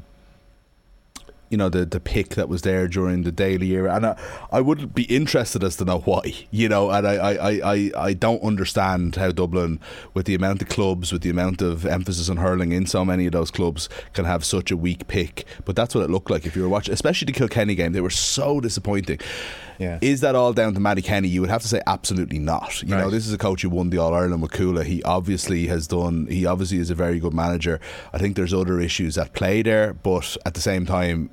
you 1.50 1.58
know 1.58 1.68
the 1.68 1.84
the 1.84 2.00
pick 2.00 2.30
that 2.30 2.48
was 2.48 2.62
there 2.62 2.88
during 2.88 3.24
the 3.24 3.30
Daly 3.32 3.72
era, 3.72 3.94
and 3.94 4.06
I, 4.06 4.18
I 4.50 4.62
would 4.62 4.94
be 4.94 5.02
interested 5.02 5.62
as 5.62 5.76
to 5.76 5.84
know 5.84 5.98
why, 5.98 6.32
you 6.50 6.66
know, 6.66 6.90
and 6.90 7.06
I, 7.06 7.14
I, 7.16 7.32
I, 7.34 7.60
I- 7.74 7.90
I 7.94 8.12
don't 8.14 8.42
understand 8.42 9.16
how 9.16 9.32
Dublin, 9.32 9.78
with 10.14 10.24
the 10.24 10.34
amount 10.34 10.62
of 10.62 10.70
clubs, 10.70 11.12
with 11.12 11.20
the 11.20 11.28
amount 11.28 11.60
of 11.60 11.84
emphasis 11.84 12.30
on 12.30 12.38
hurling 12.38 12.72
in 12.72 12.86
so 12.86 13.04
many 13.04 13.26
of 13.26 13.32
those 13.32 13.50
clubs, 13.50 13.90
can 14.14 14.24
have 14.24 14.46
such 14.46 14.70
a 14.70 14.78
weak 14.78 15.08
pick. 15.08 15.44
But 15.66 15.76
that's 15.76 15.94
what 15.94 16.02
it 16.04 16.10
looked 16.10 16.30
like 16.30 16.46
if 16.46 16.56
you 16.56 16.62
were 16.62 16.70
watching, 16.70 16.94
especially 16.94 17.26
the 17.26 17.32
Kilkenny 17.38 17.74
game. 17.74 17.92
They 17.92 18.00
were 18.00 18.08
so 18.08 18.58
disappointing. 18.58 19.18
Yeah. 19.82 19.98
Is 20.00 20.20
that 20.20 20.34
all 20.34 20.52
down 20.52 20.74
to 20.74 20.80
Mattie 20.80 21.02
Kenny? 21.02 21.28
You 21.28 21.40
would 21.40 21.50
have 21.50 21.62
to 21.62 21.68
say 21.68 21.82
absolutely 21.86 22.38
not. 22.38 22.82
You 22.82 22.88
know, 22.88 23.10
this 23.10 23.26
is 23.26 23.32
a 23.32 23.38
coach 23.38 23.62
who 23.62 23.70
won 23.70 23.90
the 23.90 23.98
All 23.98 24.14
Ireland 24.14 24.42
with 24.42 24.52
Cuala. 24.52 24.84
He 24.84 25.02
obviously 25.02 25.66
has 25.66 25.86
done. 25.86 26.26
He 26.28 26.46
obviously 26.46 26.78
is 26.78 26.90
a 26.90 26.94
very 26.94 27.18
good 27.18 27.34
manager. 27.34 27.80
I 28.12 28.18
think 28.18 28.36
there's 28.36 28.54
other 28.54 28.78
issues 28.80 29.18
at 29.18 29.32
play 29.32 29.62
there, 29.62 29.92
but 29.94 30.36
at 30.46 30.54
the 30.54 30.60
same 30.60 30.86
time. 30.86 31.30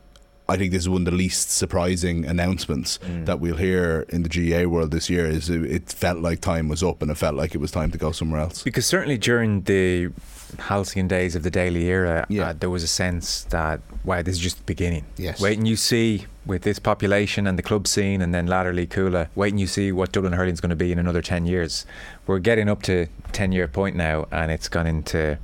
I 0.49 0.57
think 0.57 0.71
this 0.71 0.81
is 0.83 0.89
one 0.89 1.01
of 1.01 1.05
the 1.05 1.11
least 1.17 1.51
surprising 1.51 2.25
announcements 2.25 2.99
Mm. 3.05 3.25
that 3.25 3.39
we'll 3.39 3.55
hear 3.57 4.05
in 4.09 4.23
the 4.23 4.29
GA 4.29 4.65
world 4.65 4.91
this 4.91 5.09
year. 5.09 5.25
Is 5.25 5.49
it, 5.49 5.63
it 5.63 5.89
felt 5.89 6.19
like 6.19 6.41
time 6.41 6.67
was 6.67 6.81
up 6.83 7.01
and 7.01 7.09
it 7.11 7.15
felt 7.15 7.35
like 7.35 7.53
it 7.55 7.59
was 7.59 7.71
time 7.71 7.91
to 7.91 7.97
go 7.97 8.11
somewhere 8.11 8.41
else. 8.41 8.63
Because 8.63 8.85
certainly 8.85 9.17
during 9.17 9.61
the 9.61 10.09
halcyon 10.57 11.07
days 11.07 11.35
of 11.35 11.43
the 11.43 11.51
Daly 11.51 11.85
era, 11.85 12.25
Yeah. 12.29 12.49
uh, 12.49 12.53
there 12.59 12.69
was 12.69 12.83
a 12.83 12.87
sense 12.87 13.43
that, 13.51 13.79
wow, 14.03 14.21
this 14.23 14.33
is 14.35 14.39
just 14.39 14.57
the 14.57 14.63
beginning. 14.63 15.03
Yes. 15.17 15.39
Wait 15.39 15.57
and 15.57 15.67
you 15.67 15.75
see 15.75 16.25
with 16.45 16.63
this 16.63 16.79
population 16.79 17.45
and 17.45 17.57
the 17.57 17.61
club 17.61 17.85
scene 17.87 18.21
and 18.21 18.33
then 18.33 18.47
latterly 18.47 18.87
Cuala, 18.87 19.27
wait 19.35 19.53
and 19.53 19.59
you 19.59 19.67
see 19.67 19.91
what 19.91 20.11
Dublin 20.11 20.33
hurling 20.33 20.53
is 20.53 20.61
going 20.61 20.71
to 20.71 20.75
be 20.75 20.91
in 20.91 20.97
another 20.97 21.21
10 21.21 21.45
years. 21.45 21.85
We're 22.25 22.39
getting 22.39 22.67
up 22.67 22.81
to 22.83 23.05
10 23.31 23.51
year 23.51 23.67
point 23.67 23.95
now 23.95 24.27
and 24.31 24.51
it's 24.51 24.67
gone 24.67 24.87
into 24.87 25.37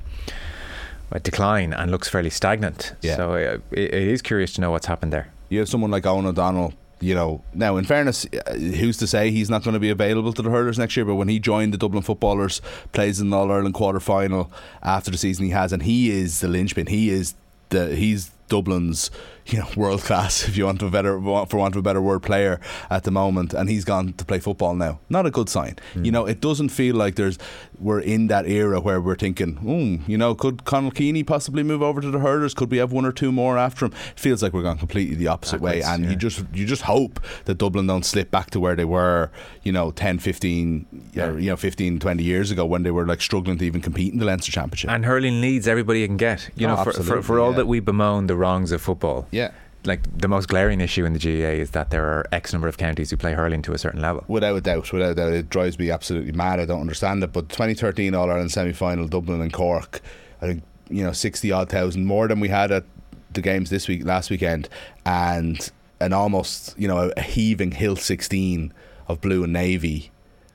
decline 1.24 1.74
and 1.74 1.91
looks 1.91 2.07
fairly 2.09 2.29
stagnant. 2.29 2.93
Yeah. 3.01 3.15
So 3.15 3.33
uh, 3.33 3.57
it, 3.71 3.93
it 3.93 4.07
is 4.07 4.21
curious 4.21 4.53
to 4.53 4.62
know 4.62 4.71
what's 4.71 4.88
happened 4.88 5.13
there. 5.13 5.31
you 5.50 5.59
have 5.59 5.69
someone 5.69 5.91
like 5.91 6.03
Eoghan 6.03 6.25
O'Donnell. 6.25 6.74
You 7.01 7.13
know, 7.13 7.43
now 7.53 7.75
in 7.75 7.83
fairness, 7.85 8.25
uh, 8.25 8.53
who's 8.53 8.97
to 8.97 9.05
say 9.07 9.29
he's 9.29 9.50
not 9.50 9.63
going 9.63 9.74
to 9.74 9.81
be 9.81 9.89
available 9.89 10.31
to 10.33 10.41
the 10.41 10.50
hurlers 10.50 10.79
next 10.79 10.95
year? 10.95 11.05
But 11.05 11.15
when 11.15 11.27
he 11.27 11.39
joined 11.39 11.74
the 11.74 11.77
Dublin 11.77 12.01
footballers, 12.03 12.62
plays 12.93 13.19
in 13.19 13.29
the 13.29 13.38
All 13.38 13.51
Ireland 13.51 13.74
quarter 13.75 14.00
final 14.00 14.50
after 14.81 15.12
the 15.12 15.17
season 15.17 15.45
he 15.45 15.51
has, 15.51 15.74
and 15.74 15.83
he 15.83 16.09
is 16.09 16.39
the 16.39 16.47
linchpin. 16.47 16.88
He 16.88 17.09
is 17.09 17.35
the 17.69 17.95
he's 17.95 18.31
Dublin's 18.47 19.12
you 19.47 19.59
know 19.59 19.67
world 19.75 20.01
class, 20.01 20.43
if 20.47 20.57
you 20.57 20.65
want 20.65 20.81
a 20.81 20.89
better 20.89 21.19
for 21.19 21.57
want 21.57 21.75
of 21.75 21.79
a 21.79 21.81
better 21.81 22.01
word, 22.01 22.21
player 22.23 22.59
at 22.89 23.03
the 23.03 23.11
moment, 23.11 23.53
and 23.53 23.69
he's 23.69 23.85
gone 23.85 24.13
to 24.13 24.25
play 24.25 24.39
football 24.39 24.73
now. 24.75 24.99
Not 25.09 25.25
a 25.25 25.31
good 25.31 25.49
sign. 25.49 25.75
You 25.95 26.11
know, 26.11 26.25
it 26.25 26.41
doesn't 26.41 26.69
feel 26.69 26.95
like 26.95 27.15
there's 27.15 27.37
we're 27.79 27.99
in 27.99 28.27
that 28.27 28.47
era 28.47 28.79
where 28.79 29.01
we're 29.01 29.15
thinking, 29.15 29.55
hmm, 29.57 29.97
you 30.09 30.17
know, 30.17 30.33
could 30.33 30.63
Conal 30.65 30.91
Keaney 30.91 31.25
possibly 31.27 31.61
move 31.63 31.81
over 31.81 31.99
to 32.01 32.09
the 32.09 32.19
hurlers? 32.19 32.53
Could 32.53 32.71
we 32.71 32.77
have 32.77 32.91
one 32.91 33.05
or 33.05 33.11
two 33.11 33.31
more 33.31 33.57
after 33.57 33.85
him? 33.85 33.91
It 34.11 34.19
feels 34.19 34.41
like 34.41 34.53
we're 34.53 34.63
going 34.63 34.77
completely 34.77 35.15
the 35.15 35.27
opposite 35.27 35.61
way, 35.61 35.81
and 35.81 36.03
yeah. 36.03 36.09
you 36.11 36.15
just 36.15 36.43
you 36.53 36.65
just 36.65 36.83
hope 36.83 37.19
that 37.45 37.57
Dublin 37.57 37.87
don't 37.87 38.05
slip 38.05 38.31
back 38.31 38.49
to 38.51 38.59
where 38.59 38.75
they 38.75 38.85
were, 38.85 39.29
you 39.63 39.71
know, 39.71 39.91
10, 39.91 40.19
15, 40.19 40.85
Yeah. 41.13 41.27
or, 41.27 41.39
you 41.39 41.49
know, 41.49 41.55
15, 41.57 41.99
20 41.99 42.23
years 42.23 42.51
ago 42.51 42.65
when 42.65 42.83
they 42.83 42.91
were 42.91 43.05
like 43.05 43.21
struggling 43.21 43.57
to 43.57 43.65
even 43.65 43.81
compete 43.81 44.13
in 44.13 44.19
the 44.19 44.25
Leinster 44.25 44.51
Championship. 44.51 44.89
And 44.89 45.05
hurling 45.05 45.41
needs 45.41 45.67
everybody 45.67 46.03
it 46.03 46.07
can 46.07 46.17
get. 46.17 46.49
You 46.55 46.67
Oh, 46.67 46.75
know, 46.75 46.83
for, 46.83 46.91
for, 47.03 47.21
for 47.21 47.39
all 47.39 47.51
yeah. 47.51 47.57
that 47.57 47.67
we 47.67 47.79
bemoan 47.79 48.27
the 48.27 48.35
wrongs 48.35 48.71
of 48.71 48.81
football. 48.81 49.27
Yeah. 49.35 49.51
Like 49.83 50.01
the 50.17 50.27
most 50.27 50.47
glaring 50.47 50.81
issue 50.81 51.05
in 51.05 51.13
the 51.13 51.19
GAA 51.19 51.61
is 51.61 51.71
that 51.71 51.91
there 51.91 52.05
are 52.05 52.25
X 52.31 52.53
number 52.53 52.67
of 52.67 52.77
counties 52.77 53.11
who 53.11 53.17
play 53.17 53.33
hurling 53.33 53.61
to 53.63 53.73
a 53.73 53.77
certain 53.77 54.01
level. 54.01 54.23
Without 54.27 54.55
a 54.55 54.61
doubt, 54.61 54.91
without 54.91 55.11
a 55.11 55.15
doubt, 55.15 55.33
it 55.33 55.49
drives 55.49 55.77
me 55.77 55.91
absolutely 55.91 56.31
mad. 56.31 56.59
I 56.59 56.65
don't 56.65 56.81
understand 56.81 57.23
it. 57.23 57.31
But 57.31 57.49
2013 57.49 58.15
All 58.15 58.31
Ireland 58.31 58.51
semi 58.51 58.73
final, 58.73 59.07
Dublin 59.07 59.41
and 59.41 59.53
Cork, 59.53 60.01
I 60.41 60.47
think 60.47 60.63
you 60.89 61.03
know 61.03 61.11
60 61.11 61.51
odd 61.51 61.69
thousand 61.69 62.05
more 62.05 62.27
than 62.27 62.39
we 62.39 62.49
had 62.49 62.71
at 62.71 62.85
the 63.31 63.41
games 63.41 63.69
this 63.69 63.87
week, 63.87 64.05
last 64.05 64.31
weekend, 64.31 64.69
and 65.05 65.69
an 65.99 66.13
almost 66.13 66.73
you 66.79 66.87
know 66.87 67.11
a 67.15 67.21
heaving 67.21 67.71
hill 67.71 67.95
16 67.95 68.73
of 69.07 69.21
blue 69.21 69.43
and 69.43 69.53
navy. 69.53 70.11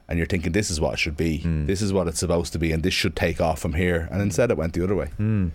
And 0.08 0.18
you're 0.18 0.26
thinking 0.26 0.50
this 0.50 0.72
is 0.72 0.80
what 0.80 0.94
it 0.94 0.99
should 0.99 1.16
be. 1.16 1.38
Hmm. 1.38 1.66
This 1.66 1.80
is 1.80 1.92
what 1.92 2.08
it's 2.08 2.18
supposed 2.18 2.52
to 2.54 2.58
be, 2.58 2.72
and 2.72 2.82
this 2.82 2.94
should 2.94 3.14
take 3.14 3.40
off 3.40 3.60
from 3.60 3.75
here. 3.75 4.08
And 4.10 4.20
instead, 4.20 4.50
it 4.50 4.56
went 4.56 4.72
the 4.72 4.82
other 4.82 4.96
way. 4.96 5.06
Hmm. 5.18 5.50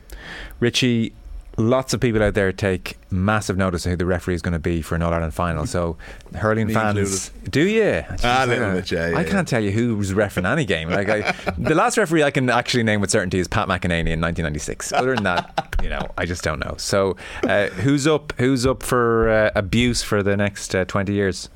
Richie, 0.62 1.14
lots 1.58 1.94
of 1.94 2.00
people 2.02 2.22
out 2.22 2.34
there 2.34 2.52
take 2.52 2.98
massive 3.10 3.56
notice 3.58 3.86
of 3.86 3.92
who 3.92 3.96
the 3.96 4.06
referee 4.06 4.36
is 4.36 4.42
going 4.42 4.54
to 4.54 4.60
be 4.60 4.82
for 4.82 4.96
an 4.96 5.02
All 5.02 5.14
Ireland 5.14 5.34
final. 5.34 5.66
So, 5.66 5.98
hurling 6.36 6.68
Me 6.68 6.74
fans, 6.74 7.30
do 7.50 7.62
you? 7.62 8.04
Ah, 8.10 8.14
Jeez, 8.44 8.48
little 8.48 8.66
I- 8.66 8.74
bit, 8.76 8.92
yeah, 8.92 9.10
yeah, 9.10 9.18
I 9.18 9.24
can't 9.24 9.48
tell 9.48 9.64
you 9.64 9.72
who's 9.72 10.14
refereeing 10.14 10.46
any 10.46 10.66
game. 10.66 10.90
Like 10.90 11.10
I, 11.10 11.32
the 11.58 11.76
last 11.76 11.98
referee 11.98 12.24
I 12.24 12.32
can 12.32 12.50
actually 12.50 12.84
name 12.84 13.00
with 13.02 13.10
certainty 13.12 13.40
is 13.40 13.48
Pat 13.48 13.68
McEnaney 13.68 14.12
in 14.12 14.22
1996. 14.22 14.92
Other 14.94 15.16
than 15.16 15.24
that, 15.24 15.76
you 15.82 15.90
know, 15.90 16.02
I 16.18 16.26
just 16.26 16.44
don't 16.44 16.60
know. 16.60 16.76
So, 16.78 17.16
uh, 17.44 17.68
who's 17.68 18.06
up? 18.08 18.34
Who's 18.38 18.66
up 18.66 18.84
for 18.84 19.30
uh, 19.30 19.52
abuse 19.56 20.02
for 20.04 20.22
the 20.24 20.36
next 20.36 20.76
uh, 20.76 20.86
20 20.86 21.14
years? 21.14 21.50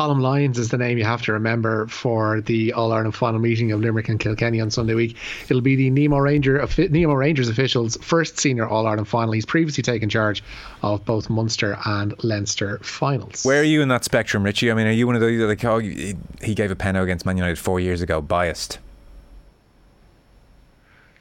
Colin 0.00 0.20
Lyons 0.20 0.58
is 0.58 0.70
the 0.70 0.78
name 0.78 0.96
you 0.96 1.04
have 1.04 1.20
to 1.22 1.32
remember 1.32 1.86
for 1.88 2.40
the 2.40 2.72
All 2.72 2.90
Ireland 2.90 3.14
final 3.14 3.38
meeting 3.38 3.70
of 3.70 3.80
Limerick 3.80 4.08
and 4.08 4.18
Kilkenny 4.18 4.58
on 4.58 4.70
Sunday 4.70 4.94
week. 4.94 5.14
It'll 5.50 5.60
be 5.60 5.76
the 5.76 5.90
Nemo 5.90 6.16
Ranger 6.16 6.66
Nemo 6.88 7.12
Rangers 7.12 7.50
officials' 7.50 7.98
first 8.00 8.38
senior 8.38 8.66
All 8.66 8.86
Ireland 8.86 9.08
final. 9.08 9.32
He's 9.32 9.44
previously 9.44 9.82
taken 9.82 10.08
charge 10.08 10.42
of 10.82 11.04
both 11.04 11.28
Munster 11.28 11.76
and 11.84 12.14
Leinster 12.24 12.78
finals. 12.78 13.44
Where 13.44 13.60
are 13.60 13.64
you 13.64 13.82
in 13.82 13.88
that 13.88 14.04
spectrum, 14.04 14.42
Richie? 14.42 14.70
I 14.70 14.74
mean, 14.74 14.86
are 14.86 14.92
you 14.92 15.06
one 15.06 15.16
of 15.16 15.20
those 15.20 15.38
like, 15.38 15.62
oh, 15.66 15.80
he 15.80 16.54
gave 16.54 16.70
a 16.70 16.76
penno 16.76 17.02
against 17.02 17.26
Man 17.26 17.36
United 17.36 17.58
four 17.58 17.78
years 17.78 18.00
ago, 18.00 18.22
biased? 18.22 18.78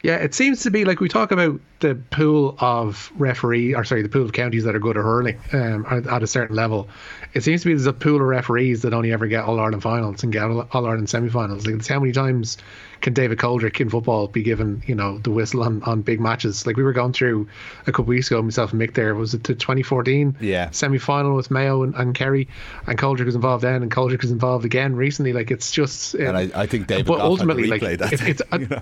Yeah, 0.02 0.16
it 0.16 0.34
seems 0.34 0.62
to 0.64 0.72
be 0.72 0.86
like 0.86 1.02
we 1.02 1.10
talk 1.10 1.32
about 1.34 1.60
the 1.82 1.96
pool 2.10 2.56
of 2.60 3.12
referee, 3.18 3.76
or 3.76 3.84
sorry, 3.84 4.02
the 4.02 4.08
pool 4.10 4.24
of 4.24 4.32
counties 4.32 4.64
that 4.64 4.74
are 4.74 4.80
good 4.80 4.96
at 4.96 5.04
hurling 5.04 5.38
um, 5.52 5.86
at, 5.90 6.24
a 6.24 6.28
certain 6.28 6.56
level. 6.56 6.88
It 7.34 7.44
seems 7.44 7.62
to 7.64 7.68
be 7.68 7.74
there's 7.74 7.86
a 7.86 7.92
pool 7.92 8.16
of 8.16 8.22
referees 8.22 8.82
that 8.84 8.94
only 8.94 9.12
ever 9.12 9.28
get 9.28 9.44
All 9.44 9.60
Ireland 9.60 9.84
finals 9.84 10.24
and 10.24 10.32
get 10.32 10.44
All 10.44 10.66
Ireland 10.74 11.10
semi-finals. 11.10 11.68
Like, 11.68 11.86
how 11.86 12.00
many 12.00 12.14
times 12.14 12.58
can 13.02 13.14
David 13.14 13.40
Coldrick 13.40 13.80
in 13.82 13.90
football 13.90 14.28
be 14.30 14.42
given, 14.42 14.84
you 14.86 14.96
know, 14.96 15.18
the 15.20 15.32
whistle 15.32 15.64
on, 15.64 15.84
on 15.84 16.02
big 16.02 16.22
matches? 16.22 16.66
Like 16.66 16.78
we 16.78 16.84
were 16.84 16.94
going 16.94 17.12
through 17.12 17.50
a 17.86 17.92
couple 17.92 18.06
weeks 18.06 18.28
ago, 18.28 18.42
myself 18.42 18.72
and 18.72 18.82
Mick. 18.82 18.94
There 18.94 19.16
was 19.16 19.34
it 19.34 19.44
the 19.44 19.54
2014 19.54 20.38
Yeah. 20.40 20.70
semi-final 20.72 21.36
with 21.36 21.52
Mayo 21.52 21.84
and, 21.84 21.94
and 21.96 22.16
Kerry, 22.16 22.48
and 22.88 22.98
Coldrick 22.98 23.26
was 23.26 23.36
involved 23.36 23.66
then, 23.66 23.84
and 23.84 23.92
Coldrick 23.92 24.22
was 24.22 24.32
involved 24.32 24.64
again 24.64 24.96
recently. 24.96 25.34
Like 25.34 25.52
it's 25.52 25.72
just, 25.72 26.14
And 26.16 26.38
I, 26.38 26.50
I 26.56 26.68
think 26.68 26.88
David 26.88 27.06
but 27.06 27.18
Gough 27.18 27.26
ultimately, 27.26 27.68
like 27.68 27.82
that. 27.82 28.14
if 28.14 28.26
it's, 28.26 28.42
you 28.54 28.68
know? 28.68 28.82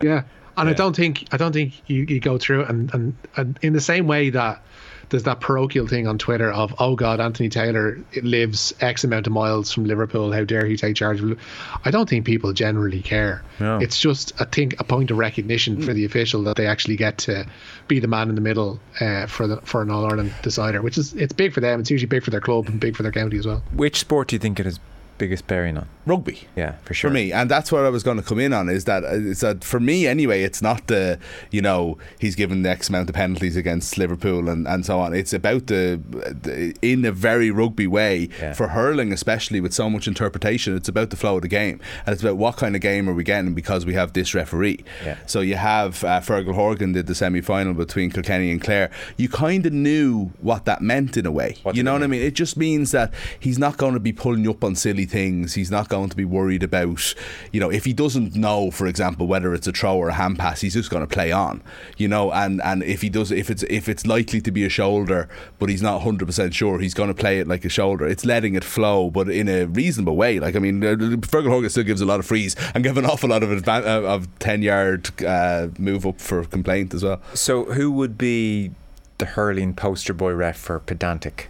Yeah, 0.00 0.22
and 0.56 0.68
I 0.68 0.72
don't 0.72 0.96
think 0.96 1.26
I 1.32 1.36
don't 1.36 1.52
think 1.52 1.82
you, 1.86 2.04
you 2.08 2.20
go 2.20 2.38
through 2.38 2.64
and, 2.64 2.92
and 2.94 3.16
and 3.36 3.58
in 3.62 3.72
the 3.72 3.80
same 3.80 4.06
way 4.06 4.30
that 4.30 4.62
there's 5.08 5.22
that 5.22 5.40
parochial 5.40 5.86
thing 5.86 6.06
on 6.06 6.18
Twitter 6.18 6.50
of 6.50 6.74
oh 6.78 6.96
god, 6.96 7.20
Anthony 7.20 7.48
Taylor 7.48 7.98
lives 8.22 8.74
X 8.80 9.04
amount 9.04 9.26
of 9.26 9.32
miles 9.32 9.72
from 9.72 9.84
Liverpool. 9.84 10.32
How 10.32 10.44
dare 10.44 10.66
he 10.66 10.76
take 10.76 10.96
charge 10.96 11.20
of? 11.20 11.38
I 11.84 11.90
don't 11.90 12.08
think 12.08 12.24
people 12.24 12.52
generally 12.52 13.02
care. 13.02 13.42
No. 13.60 13.78
It's 13.78 14.00
just 14.00 14.32
I 14.40 14.44
think 14.44 14.80
a 14.80 14.84
point 14.84 15.10
of 15.10 15.18
recognition 15.18 15.80
for 15.80 15.92
the 15.92 16.04
official 16.04 16.42
that 16.44 16.56
they 16.56 16.66
actually 16.66 16.96
get 16.96 17.18
to 17.18 17.46
be 17.86 18.00
the 18.00 18.08
man 18.08 18.28
in 18.28 18.34
the 18.34 18.40
middle 18.40 18.80
uh, 19.00 19.26
for 19.26 19.46
the 19.46 19.58
for 19.58 19.82
an 19.82 19.90
All 19.90 20.06
Ireland 20.06 20.34
decider, 20.42 20.82
which 20.82 20.98
is 20.98 21.14
it's 21.14 21.32
big 21.32 21.52
for 21.52 21.60
them. 21.60 21.80
It's 21.80 21.90
usually 21.90 22.08
big 22.08 22.24
for 22.24 22.30
their 22.30 22.40
club 22.40 22.66
and 22.66 22.80
big 22.80 22.96
for 22.96 23.02
their 23.02 23.12
county 23.12 23.38
as 23.38 23.46
well. 23.46 23.62
Which 23.72 23.98
sport 23.98 24.28
do 24.28 24.36
you 24.36 24.40
think 24.40 24.58
it 24.58 24.66
has 24.66 24.80
biggest 25.18 25.46
bearing 25.46 25.76
on? 25.76 25.88
Rugby. 26.06 26.46
Yeah, 26.54 26.76
for 26.84 26.94
sure. 26.94 27.10
For 27.10 27.14
me, 27.14 27.32
and 27.32 27.50
that's 27.50 27.72
what 27.72 27.84
I 27.84 27.88
was 27.88 28.04
going 28.04 28.16
to 28.16 28.22
come 28.22 28.38
in 28.38 28.52
on 28.52 28.68
is 28.68 28.84
that 28.84 29.02
is 29.04 29.40
that 29.40 29.64
for 29.64 29.80
me 29.80 30.06
anyway, 30.06 30.42
it's 30.44 30.62
not 30.62 30.86
the 30.86 31.18
you 31.50 31.60
know 31.60 31.98
he's 32.20 32.36
given 32.36 32.62
the 32.62 32.70
X 32.70 32.88
amount 32.88 33.08
of 33.08 33.14
penalties 33.16 33.56
against 33.56 33.98
Liverpool 33.98 34.48
and, 34.48 34.68
and 34.68 34.86
so 34.86 35.00
on. 35.00 35.14
It's 35.14 35.32
about 35.32 35.66
the, 35.66 36.00
the 36.42 36.74
in 36.80 37.04
a 37.04 37.10
very 37.12 37.50
rugby 37.50 37.86
way 37.88 38.28
Yeah. 38.40 38.52
for 38.52 38.68
hurling, 38.68 39.12
especially 39.12 39.60
with 39.60 39.74
so 39.74 39.90
much 39.90 40.06
interpretation. 40.06 40.76
It's 40.76 40.88
about 40.88 41.10
the 41.10 41.16
flow 41.16 41.36
of 41.36 41.42
the 41.42 41.48
game, 41.48 41.80
and 42.06 42.12
it's 42.12 42.22
about 42.22 42.36
what 42.36 42.56
kind 42.56 42.76
of 42.76 42.82
game 42.82 43.08
are 43.08 43.14
we 43.14 43.24
getting 43.24 43.54
because 43.54 43.84
we 43.84 43.94
have 43.94 44.12
this 44.12 44.32
referee. 44.34 44.84
Yeah. 45.04 45.16
So 45.26 45.40
you 45.40 45.56
have 45.56 46.04
uh, 46.04 46.20
Fergal 46.20 46.54
Horgan 46.54 46.92
did 46.92 47.06
the 47.08 47.14
semi 47.16 47.40
final 47.40 47.74
between 47.74 48.10
Kilkenny 48.10 48.52
and 48.52 48.60
Clare. 48.62 48.90
You 49.16 49.28
kind 49.28 49.66
of 49.66 49.72
knew 49.72 50.26
what 50.40 50.66
that 50.66 50.82
meant 50.82 51.16
in 51.16 51.26
a 51.26 51.32
way. 51.32 51.56
What 51.64 51.74
you 51.74 51.82
know 51.82 51.94
what 51.94 52.02
I 52.02 52.06
mean? 52.06 52.20
mean? 52.20 52.22
It 52.28 52.34
just 52.34 52.56
means 52.56 52.92
that 52.92 53.12
he's 53.40 53.58
not 53.58 53.76
going 53.76 53.94
to 53.94 54.00
be 54.00 54.12
pulling 54.12 54.44
you 54.44 54.52
up 54.52 54.62
on 54.62 54.76
silly 54.76 55.05
things. 55.06 55.54
He's 55.54 55.70
not 55.70 55.88
going 55.88 56.08
to 56.10 56.16
be 56.16 56.24
worried 56.24 56.62
about, 56.62 57.14
you 57.52 57.60
know, 57.60 57.70
if 57.70 57.84
he 57.84 57.92
doesn't 57.92 58.34
know, 58.34 58.70
for 58.70 58.86
example, 58.86 59.26
whether 59.26 59.54
it's 59.54 59.66
a 59.66 59.72
throw 59.72 59.96
or 59.96 60.08
a 60.08 60.14
hand 60.14 60.38
pass, 60.38 60.60
he's 60.60 60.74
just 60.74 60.90
going 60.90 61.06
to 61.06 61.12
play 61.12 61.32
on, 61.32 61.62
you 61.96 62.08
know. 62.08 62.32
And 62.32 62.60
and 62.62 62.82
if 62.82 63.02
he 63.02 63.08
does, 63.08 63.30
if 63.30 63.50
it's 63.50 63.62
if 63.64 63.88
it's 63.88 64.06
likely 64.06 64.40
to 64.40 64.50
be 64.50 64.64
a 64.64 64.68
shoulder, 64.68 65.28
but 65.58 65.68
he's 65.68 65.82
not 65.82 66.02
hundred 66.02 66.26
percent 66.26 66.54
sure, 66.54 66.78
he's 66.78 66.94
going 66.94 67.08
to 67.08 67.14
play 67.14 67.38
it 67.40 67.46
like 67.46 67.64
a 67.64 67.68
shoulder. 67.68 68.06
It's 68.06 68.24
letting 68.24 68.54
it 68.54 68.64
flow, 68.64 69.10
but 69.10 69.28
in 69.28 69.48
a 69.48 69.64
reasonable 69.64 70.16
way. 70.16 70.38
Like 70.38 70.56
I 70.56 70.58
mean, 70.58 70.82
uh, 70.82 70.96
Fergal 70.96 71.48
Horgan 71.48 71.70
still 71.70 71.84
gives 71.84 72.00
a 72.00 72.06
lot 72.06 72.20
of 72.20 72.26
frees 72.26 72.56
and 72.74 72.84
give 72.84 72.98
an 72.98 73.06
awful 73.06 73.30
lot 73.30 73.42
of 73.42 73.50
advan- 73.50 73.86
uh, 73.86 74.06
of 74.06 74.38
ten 74.38 74.62
yard 74.62 75.10
uh, 75.22 75.68
move 75.78 76.06
up 76.06 76.20
for 76.20 76.44
complaint 76.44 76.94
as 76.94 77.02
well. 77.02 77.20
So, 77.34 77.64
who 77.66 77.90
would 77.92 78.18
be 78.18 78.72
the 79.18 79.26
hurling 79.26 79.74
poster 79.74 80.12
boy 80.12 80.32
ref 80.32 80.56
for 80.56 80.78
pedantic? 80.78 81.48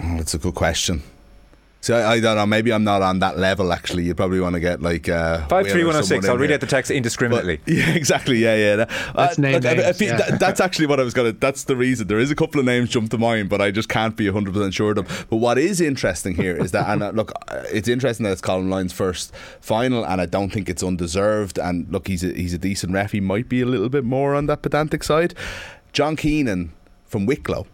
Oh, 0.00 0.16
that's 0.16 0.34
a 0.34 0.38
good 0.38 0.54
question. 0.54 1.02
So 1.88 1.96
I, 1.96 2.16
I 2.16 2.20
don't 2.20 2.36
know. 2.36 2.44
Maybe 2.44 2.70
I'm 2.70 2.84
not 2.84 3.00
on 3.00 3.20
that 3.20 3.38
level. 3.38 3.72
Actually, 3.72 4.02
you 4.02 4.14
probably 4.14 4.40
want 4.40 4.52
to 4.52 4.60
get 4.60 4.82
like 4.82 5.08
uh, 5.08 5.46
Five 5.46 5.68
three 5.68 5.84
one 5.84 5.94
zero 5.94 5.94
Whale 5.94 6.00
or 6.00 6.02
six. 6.02 6.28
I'll 6.28 6.36
read 6.36 6.52
out 6.52 6.60
the 6.60 6.66
text 6.66 6.90
indiscriminately. 6.90 7.62
But- 7.64 7.68
yeah, 7.72 7.88
exactly. 7.92 8.36
Yeah, 8.36 8.56
yeah. 8.56 9.10
Let's 9.14 9.38
name 9.38 9.54
look, 9.54 9.64
I- 9.64 9.70
I 9.70 9.74
names, 9.76 10.00
yeah. 10.02 10.16
that- 10.18 10.38
that's 10.38 10.60
actually 10.60 10.84
what 10.84 11.00
I 11.00 11.02
was 11.02 11.14
gonna. 11.14 11.32
That's 11.32 11.64
the 11.64 11.76
reason. 11.76 12.06
There 12.06 12.18
is 12.18 12.30
a 12.30 12.34
couple 12.34 12.60
of 12.60 12.66
names 12.66 12.90
jump 12.90 13.10
to 13.12 13.16
mind, 13.16 13.48
but 13.48 13.62
I 13.62 13.70
just 13.70 13.88
can't 13.88 14.14
be 14.14 14.28
100 14.28 14.52
percent 14.52 14.74
sure 14.74 14.90
of 14.90 14.96
them. 14.96 15.06
But 15.30 15.36
what 15.36 15.56
is 15.56 15.80
interesting 15.80 16.34
here 16.34 16.54
is 16.58 16.72
that, 16.72 16.90
and 16.90 17.02
uh, 17.02 17.08
look, 17.08 17.32
uh, 17.48 17.62
it's 17.72 17.88
interesting 17.88 18.24
that 18.24 18.32
it's 18.32 18.42
Colin 18.42 18.68
Lyon's 18.68 18.92
first 18.92 19.34
final, 19.62 20.04
and 20.04 20.20
I 20.20 20.26
don't 20.26 20.50
think 20.50 20.68
it's 20.68 20.82
undeserved. 20.82 21.58
And 21.58 21.90
look, 21.90 22.06
he's 22.06 22.22
a, 22.22 22.34
he's 22.34 22.52
a 22.52 22.58
decent 22.58 22.92
ref. 22.92 23.12
He 23.12 23.20
might 23.22 23.48
be 23.48 23.62
a 23.62 23.66
little 23.66 23.88
bit 23.88 24.04
more 24.04 24.34
on 24.34 24.44
that 24.44 24.60
pedantic 24.60 25.02
side. 25.02 25.32
John 25.94 26.16
Keenan 26.16 26.74
from 27.06 27.24
Wicklow 27.24 27.66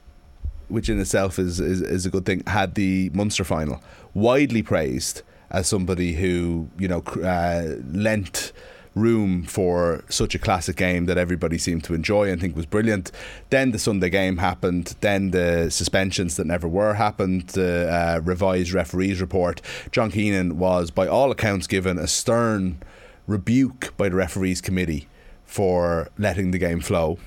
which 0.69 0.89
in 0.89 1.01
itself 1.01 1.39
is, 1.39 1.61
is, 1.61 1.81
is 1.81 2.07
a 2.07 2.11
good 2.11 2.27
thing, 2.27 2.43
had 2.47 2.75
the 2.75 3.11
Munster 3.15 3.45
final. 3.45 3.83
Widely 4.13 4.63
praised 4.63 5.23
as 5.51 5.69
somebody 5.69 6.15
who, 6.15 6.69
you 6.79 6.89
know, 6.89 7.01
uh, 7.23 7.77
lent 7.93 8.53
room 8.95 9.43
for 9.43 10.05
such 10.09 10.35
a 10.35 10.39
classic 10.39 10.77
game 10.77 11.07
that 11.07 11.19
everybody 11.19 11.59
seemed 11.59 11.83
to 11.85 11.95
enjoy 11.95 12.31
and 12.31 12.41
think 12.41 12.55
was 12.55 12.67
brilliant. 12.67 13.11
Then 13.51 13.73
the 13.73 13.79
Sunday 13.79 14.09
game 14.09 14.39
happened. 14.39 14.95
Then 15.01 15.31
the 15.33 15.71
suspensions 15.71 16.37
that 16.37 16.47
never 16.47 16.69
were 16.69 16.95
happened. 16.95 17.49
The 17.49 17.91
uh, 17.91 18.21
revised 18.21 18.73
referees 18.73 19.21
report. 19.21 19.61
John 19.91 20.11
Keenan 20.11 20.59
was, 20.59 20.91
by 20.91 21.07
all 21.07 21.31
accounts, 21.31 21.67
given 21.67 21.99
a 21.99 22.07
stern 22.07 22.79
rebuke 23.27 23.97
by 23.97 24.09
the 24.09 24.17
referees 24.17 24.61
committee 24.61 25.09
for 25.45 26.09
letting 26.19 26.51
the 26.51 26.59
game 26.59 26.81
flow 26.81 27.19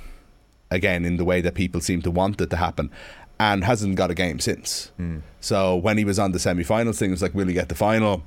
again 0.70 1.06
in 1.06 1.18
the 1.18 1.26
way 1.26 1.42
that 1.42 1.56
people 1.56 1.82
seem 1.82 2.02
to 2.02 2.12
want 2.12 2.42
it 2.42 2.50
to 2.50 2.58
happen 2.58 2.92
and 3.40 3.64
hasn't 3.64 3.96
got 3.96 4.12
a 4.12 4.16
game 4.16 4.40
since. 4.40 4.92
So 5.40 5.76
when 5.76 5.98
he 5.98 6.06
was 6.06 6.20
on 6.20 6.32
the 6.32 6.40
semi-finals 6.40 7.00
thing, 7.00 7.10
it 7.10 7.14
was 7.14 7.22
like, 7.22 7.34
will 7.34 7.48
he 7.48 7.54
get 7.54 7.70
the 7.70 7.76
final? 7.76 8.24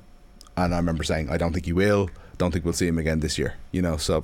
And 0.57 0.73
I 0.73 0.77
remember 0.77 1.03
saying, 1.03 1.29
I 1.29 1.37
don't 1.37 1.53
think 1.53 1.65
he 1.65 1.73
will. 1.73 2.09
Don't 2.37 2.51
think 2.51 2.65
we'll 2.65 2.73
see 2.73 2.87
him 2.87 2.97
again 2.97 3.19
this 3.19 3.37
year. 3.37 3.55
You 3.71 3.81
know, 3.81 3.97
so 3.97 4.23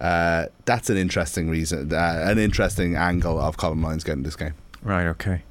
uh, 0.00 0.46
that's 0.64 0.90
an 0.90 0.96
interesting 0.96 1.48
reason, 1.48 1.92
uh, 1.92 2.22
an 2.24 2.38
interesting 2.38 2.96
angle 2.96 3.40
of 3.40 3.56
Colin 3.56 3.80
Lyons 3.80 4.04
getting 4.04 4.22
this 4.22 4.36
game. 4.36 4.54
Right. 4.82 5.06
Okay. 5.06 5.42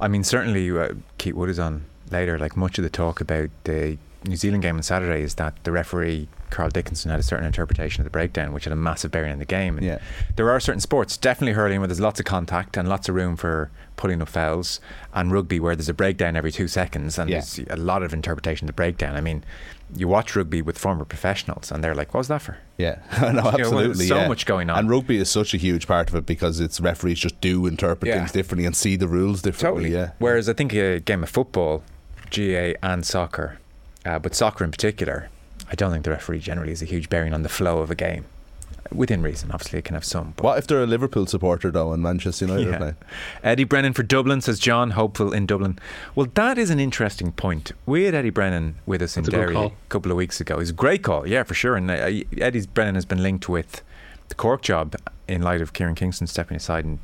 I 0.00 0.08
mean, 0.08 0.24
certainly, 0.24 0.70
uh, 0.70 0.94
Keith 1.18 1.34
Wood 1.34 1.50
is 1.50 1.58
on 1.58 1.84
later. 2.10 2.38
Like 2.38 2.56
much 2.56 2.78
of 2.78 2.84
the 2.84 2.90
talk 2.90 3.20
about 3.20 3.50
the 3.64 3.98
New 4.26 4.36
Zealand 4.36 4.62
game 4.62 4.76
on 4.76 4.82
Saturday 4.82 5.22
is 5.22 5.34
that 5.36 5.62
the 5.64 5.72
referee 5.72 6.28
Carl 6.50 6.70
Dickinson 6.70 7.10
had 7.10 7.18
a 7.18 7.22
certain 7.22 7.44
interpretation 7.46 8.00
of 8.00 8.04
the 8.04 8.10
breakdown, 8.10 8.52
which 8.52 8.64
had 8.64 8.72
a 8.72 8.76
massive 8.76 9.10
bearing 9.10 9.32
in 9.32 9.38
the 9.40 9.44
game. 9.44 9.76
And 9.76 9.84
Yeah. 9.86 9.98
there 10.36 10.50
are 10.50 10.60
certain 10.60 10.80
sports, 10.80 11.16
definitely 11.16 11.52
hurling, 11.54 11.80
where 11.80 11.88
there's 11.88 12.00
lots 12.00 12.20
of 12.20 12.26
contact 12.26 12.76
and 12.76 12.88
lots 12.88 13.08
of 13.08 13.14
room 13.16 13.36
for 13.36 13.70
pulling 13.96 14.22
up 14.22 14.28
fouls, 14.28 14.80
and 15.12 15.32
rugby 15.32 15.58
where 15.58 15.74
there's 15.74 15.88
a 15.88 15.94
breakdown 15.94 16.36
every 16.36 16.52
two 16.52 16.68
seconds 16.68 17.18
and 17.18 17.28
Yeah. 17.28 17.36
there's 17.40 17.60
a 17.70 17.76
lot 17.76 18.02
of 18.02 18.12
interpretation 18.12 18.66
of 18.66 18.68
the 18.68 18.72
breakdown. 18.76 19.16
I 19.16 19.20
mean, 19.20 19.42
you 19.96 20.06
watch 20.08 20.34
rugby 20.36 20.62
with 20.62 20.78
former 20.78 21.04
professionals, 21.04 21.70
and 21.72 21.82
they're 21.84 21.94
like, 21.94 22.14
"What 22.14 22.18
was 22.20 22.28
that 22.28 22.42
for?" 22.42 22.56
Yeah, 22.78 22.96
no, 23.20 23.26
You 23.28 23.32
know, 23.34 23.42
absolutely. 23.50 24.06
so 24.06 24.16
yeah. 24.16 24.28
much 24.28 24.46
going 24.46 24.70
on. 24.70 24.78
and 24.78 24.88
rugby 24.90 25.16
is 25.18 25.28
such 25.30 25.54
a 25.54 25.56
huge 25.56 25.86
part 25.86 26.08
of 26.08 26.14
it 26.14 26.24
because 26.26 26.60
its 26.60 26.80
referees 26.80 27.18
just 27.18 27.40
do 27.40 27.66
interpret 27.66 28.12
things 28.12 28.32
differently 28.32 28.64
and 28.66 28.74
see 28.76 28.96
the 28.96 29.08
rules 29.08 29.42
differently. 29.42 29.84
Totally. 29.90 30.00
Yeah, 30.00 30.10
Whereas 30.18 30.48
I 30.48 30.52
think 30.52 30.72
a 30.72 31.00
game 31.00 31.22
of 31.22 31.28
football, 31.30 31.82
GA 32.30 32.74
and 32.82 33.04
soccer, 33.04 33.58
uh, 34.04 34.18
but 34.18 34.34
soccer 34.34 34.64
in 34.64 34.70
particular, 34.70 35.28
I 35.70 35.74
don't 35.74 35.90
think 35.92 36.04
the 36.04 36.10
referee 36.10 36.40
generally 36.40 36.70
has 36.72 36.82
a 36.82 36.86
huge 36.86 37.08
bearing 37.08 37.32
on 37.34 37.42
the 37.42 37.48
flow 37.48 37.78
of 37.78 37.90
a 37.90 37.94
game. 37.94 38.24
Within 38.92 39.22
reason, 39.22 39.50
obviously, 39.50 39.78
it 39.78 39.84
can 39.86 39.94
have 39.94 40.04
some. 40.04 40.34
But 40.36 40.44
What 40.44 40.58
if 40.58 40.66
they're 40.66 40.82
a 40.82 40.86
Liverpool 40.86 41.26
supporter 41.26 41.70
though, 41.70 41.92
and 41.94 42.02
Manchester 42.02 42.44
United 42.44 42.66
are 42.68 42.70
Yeah. 42.70 42.78
playing? 42.78 42.96
Eddie 43.42 43.64
Brennan 43.64 43.92
for 43.94 44.02
Dublin 44.02 44.40
says 44.42 44.58
John, 44.58 44.90
hopeful 44.90 45.32
in 45.32 45.46
Dublin. 45.46 45.78
Well, 46.14 46.28
that 46.34 46.58
is 46.58 46.68
an 46.70 46.78
interesting 46.78 47.32
point. 47.32 47.72
We 47.86 48.04
had 48.04 48.14
Eddie 48.14 48.30
Brennan 48.30 48.76
with 48.84 49.00
us 49.00 49.14
That's 49.14 49.26
in 49.26 49.32
good 49.32 49.38
Derry 49.54 49.56
a 49.56 49.70
couple 49.88 50.10
of 50.12 50.18
weeks 50.18 50.38
ago. 50.40 50.58
He's 50.58 50.70
a 50.70 50.74
great 50.74 51.02
call, 51.02 51.26
yeah, 51.26 51.42
for 51.44 51.54
sure. 51.54 51.76
And 51.76 51.90
uh, 51.90 52.10
Eddie 52.38 52.66
Brennan 52.72 52.94
has 52.94 53.06
been 53.06 53.22
linked 53.22 53.48
with 53.48 53.80
the 54.28 54.34
Cork 54.34 54.60
job 54.62 54.94
in 55.26 55.40
light 55.42 55.62
of 55.62 55.72
Kieran 55.72 55.94
Kingston 55.94 56.26
stepping 56.26 56.56
aside. 56.58 56.84
And 56.84 56.98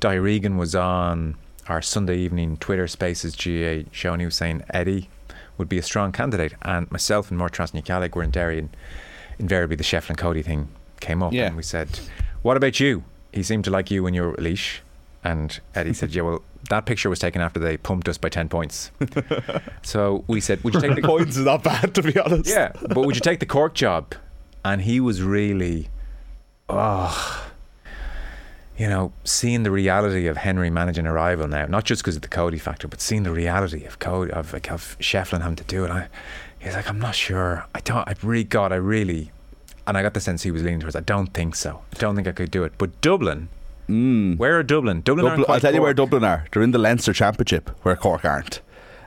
Daithí 0.00 0.22
Regan 0.22 0.56
was 0.56 0.74
on 0.74 1.36
our 1.68 1.82
Sunday 1.82 2.16
evening 2.18 2.56
Twitter 2.56 2.88
Spaces 2.88 3.36
GA 3.36 3.84
show, 3.92 4.12
and 4.14 4.22
he 4.22 4.26
was 4.26 4.36
saying 4.36 4.62
Eddie 4.70 5.10
would 5.58 5.68
be 5.68 5.78
a 5.78 5.82
strong 5.82 6.12
candidate. 6.12 6.54
And 6.62 6.90
myself 6.90 7.30
and 7.30 7.38
Mort 7.38 7.52
Trasnicalig 7.52 8.14
were 8.14 8.22
in 8.22 8.30
Derry, 8.30 8.58
and 8.58 8.68
invariably 9.38 9.76
the 9.76 9.84
Shefflin 9.84 10.16
Cody 10.16 10.42
thing 10.42 10.68
came 11.00 11.22
up, 11.22 11.32
Yeah. 11.32 11.46
and 11.46 11.56
we 11.56 11.62
said, 11.62 12.00
"What 12.42 12.56
about 12.56 12.80
you?" 12.80 13.04
He 13.32 13.42
seemed 13.42 13.64
to 13.64 13.70
like 13.70 13.90
you 13.90 14.02
when 14.02 14.14
you 14.14 14.22
were 14.22 14.32
at 14.32 14.38
Laois, 14.40 14.80
and 15.22 15.60
Eddie 15.74 15.92
said, 15.92 16.14
"Yeah, 16.14 16.22
well, 16.22 16.42
that 16.70 16.86
picture 16.86 17.10
was 17.10 17.18
taken 17.18 17.40
after 17.42 17.60
they 17.60 17.76
pumped 17.76 18.08
us 18.08 18.16
by 18.18 18.28
ten 18.28 18.48
points." 18.48 18.90
so 19.82 20.24
we 20.26 20.40
said, 20.40 20.62
"Would 20.64 20.74
you 20.74 20.80
take 20.80 20.94
the 20.96 21.02
Points 21.06 21.36
is 21.36 21.44
not 21.44 21.62
bad 21.62 21.94
to 21.94 22.02
be 22.02 22.18
honest. 22.18 22.48
yeah, 22.48 22.72
but 22.88 22.98
would 23.04 23.14
you 23.14 23.20
take 23.20 23.40
the 23.40 23.46
Cork 23.46 23.74
job?" 23.74 24.14
And 24.64 24.82
he 24.82 24.98
was 25.00 25.22
really, 25.22 25.88
oh, 26.68 27.45
you 28.78 28.88
know, 28.88 29.12
seeing 29.24 29.62
the 29.62 29.70
reality 29.70 30.26
of 30.26 30.36
Henry 30.36 30.70
managing 30.70 31.06
a 31.06 31.12
rival 31.12 31.48
now, 31.48 31.66
not 31.66 31.84
just 31.84 32.02
because 32.02 32.16
of 32.16 32.22
the 32.22 32.28
Cody 32.28 32.58
factor, 32.58 32.86
but 32.88 33.00
seeing 33.00 33.22
the 33.22 33.30
reality 33.30 33.84
of 33.84 33.98
Cody 33.98 34.32
of 34.32 34.52
like 34.52 34.70
of 34.70 34.96
Shefflin 35.00 35.40
having 35.40 35.56
to 35.56 35.64
do 35.64 35.84
it. 35.84 35.90
I, 35.90 36.08
he's 36.58 36.74
like, 36.74 36.88
I'm 36.88 36.98
not 36.98 37.14
sure. 37.14 37.64
I 37.74 37.80
don't. 37.80 38.06
I 38.06 38.14
really, 38.22 38.44
God, 38.44 38.72
I 38.72 38.76
really, 38.76 39.30
and 39.86 39.96
I 39.96 40.02
got 40.02 40.14
the 40.14 40.20
sense 40.20 40.42
he 40.42 40.50
was 40.50 40.62
leaning 40.62 40.80
towards. 40.80 40.96
I 40.96 41.00
don't 41.00 41.32
think 41.32 41.54
so. 41.56 41.82
I 41.94 41.98
don't 41.98 42.14
think 42.16 42.28
I 42.28 42.32
could 42.32 42.50
do 42.50 42.64
it. 42.64 42.72
But 42.76 43.00
Dublin, 43.00 43.48
mm. 43.88 44.36
where 44.36 44.58
are 44.58 44.62
Dublin? 44.62 45.00
Dublin. 45.00 45.26
aren't 45.26 45.40
Dublin, 45.40 45.54
I'll 45.54 45.60
tell 45.60 45.74
you 45.74 45.82
where 45.82 45.94
Dublin 45.94 46.24
are. 46.24 46.46
They're 46.52 46.62
in 46.62 46.72
the 46.72 46.78
Leinster 46.78 47.12
Championship, 47.12 47.70
where 47.82 47.96
Cork 47.96 48.24
aren't. 48.24 48.60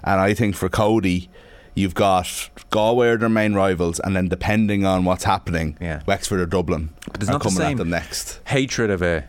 And 0.04 0.20
I 0.20 0.34
think 0.34 0.56
for 0.56 0.70
Cody, 0.70 1.30
you've 1.76 1.94
got 1.94 2.50
Galway 2.72 3.10
are 3.10 3.18
their 3.18 3.30
main 3.30 3.54
rivals, 3.54 4.00
and 4.00 4.16
then 4.16 4.30
depending 4.30 4.86
on 4.86 5.06
what's 5.06 5.26
happening, 5.26 5.78
Yeah. 5.80 6.02
Wexford 6.08 6.40
or 6.40 6.46
Dublin 6.46 6.90
But 7.06 7.20
there's 7.20 7.30
are 7.30 7.34
not 7.34 7.44
the 7.44 7.50
coming 7.50 7.58
same 7.58 7.72
at 7.74 7.78
them 7.78 7.90
next. 7.90 8.40
hatred 8.46 8.90
of 8.90 9.02
a 9.02 9.26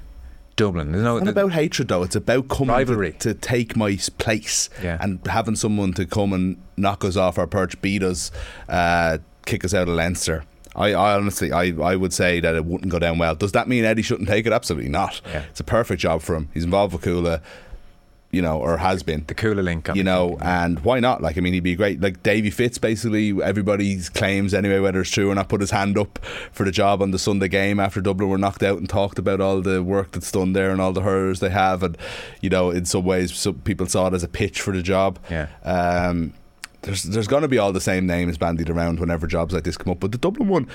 Dublin. 0.60 0.94
It's 0.94 1.02
not 1.02 1.26
about 1.26 1.52
hatred 1.52 1.88
though. 1.88 2.02
It's 2.02 2.16
about 2.16 2.48
coming 2.48 2.68
Rivalry. 2.74 3.12
To, 3.12 3.18
to 3.18 3.34
take 3.34 3.76
my 3.76 3.96
place 4.18 4.68
Yeah. 4.82 4.98
and 5.00 5.24
having 5.26 5.56
someone 5.56 5.92
to 5.94 6.04
come 6.06 6.32
and 6.32 6.56
knock 6.76 7.04
us 7.04 7.16
off 7.16 7.38
our 7.38 7.46
perch, 7.46 7.80
beat 7.80 8.02
us, 8.02 8.30
uh, 8.68 9.18
kick 9.46 9.64
us 9.64 9.72
out 9.74 9.88
of 9.88 9.94
Leinster. 9.94 10.44
I, 10.76 10.92
I 10.92 11.14
honestly, 11.14 11.50
I, 11.50 11.72
I 11.82 11.96
would 11.96 12.12
say 12.12 12.38
that 12.40 12.54
it 12.54 12.64
wouldn't 12.64 12.92
go 12.92 12.98
down 13.00 13.18
well. 13.18 13.34
Does 13.34 13.52
that 13.52 13.66
mean 13.68 13.84
Eddie 13.84 14.02
shouldn't 14.02 14.28
take 14.28 14.46
it? 14.46 14.52
Absolutely 14.52 14.88
not. 14.90 15.20
Yeah. 15.26 15.42
It's 15.50 15.58
a 15.60 15.64
perfect 15.64 16.00
job 16.00 16.22
for 16.22 16.36
him. 16.36 16.48
He's 16.54 16.62
involved 16.64 16.92
with 16.92 17.02
Cuala. 17.02 17.40
You 18.32 18.42
know, 18.42 18.60
or 18.60 18.76
has 18.76 19.02
been. 19.02 19.24
The 19.26 19.34
Cuala 19.34 19.64
link, 19.64 19.88
you 19.92 20.04
know, 20.04 20.38
and 20.40 20.78
why 20.84 21.00
not? 21.00 21.20
Like, 21.20 21.36
I 21.36 21.40
mean, 21.40 21.52
he'd 21.52 21.64
be 21.64 21.74
great. 21.74 22.00
Like 22.00 22.22
Davy 22.22 22.50
Fitz, 22.50 22.78
basically, 22.78 23.30
everybody's 23.42 24.08
claims 24.08 24.54
anyway, 24.54 24.78
whether 24.78 25.00
it's 25.00 25.10
true 25.10 25.30
or 25.30 25.34
not, 25.34 25.48
put 25.48 25.60
his 25.60 25.72
hand 25.72 25.98
up 25.98 26.20
for 26.52 26.64
the 26.64 26.70
job 26.70 27.02
on 27.02 27.10
the 27.10 27.18
Sunday 27.18 27.48
game 27.48 27.80
after 27.80 28.00
Dublin 28.00 28.28
were 28.28 28.38
knocked 28.38 28.62
out 28.62 28.78
and 28.78 28.88
talked 28.88 29.18
about 29.18 29.40
all 29.40 29.60
the 29.60 29.82
work 29.82 30.12
that's 30.12 30.30
done 30.30 30.52
there 30.52 30.70
and 30.70 30.80
all 30.80 30.92
the 30.92 31.02
hurlers 31.02 31.40
they 31.40 31.50
have, 31.50 31.82
and 31.82 31.98
you 32.40 32.50
know, 32.50 32.70
in 32.70 32.84
some 32.84 33.04
ways, 33.04 33.34
some 33.34 33.54
people 33.62 33.86
saw 33.86 34.06
it 34.06 34.14
as 34.14 34.22
a 34.22 34.28
pitch 34.28 34.60
for 34.60 34.72
the 34.72 34.82
job. 34.82 35.18
Yeah. 35.28 35.48
Um, 35.64 36.32
there's 36.82 37.02
there's 37.02 37.26
going 37.26 37.42
to 37.42 37.48
be 37.48 37.58
all 37.58 37.72
the 37.72 37.80
same 37.80 38.06
names 38.06 38.38
bandied 38.38 38.70
around 38.70 39.00
whenever 39.00 39.26
jobs 39.26 39.52
like 39.52 39.64
this 39.64 39.76
come 39.76 39.90
up, 39.92 40.00
but 40.00 40.12
the 40.12 40.18
Dublin 40.18 40.48
one 40.48 40.68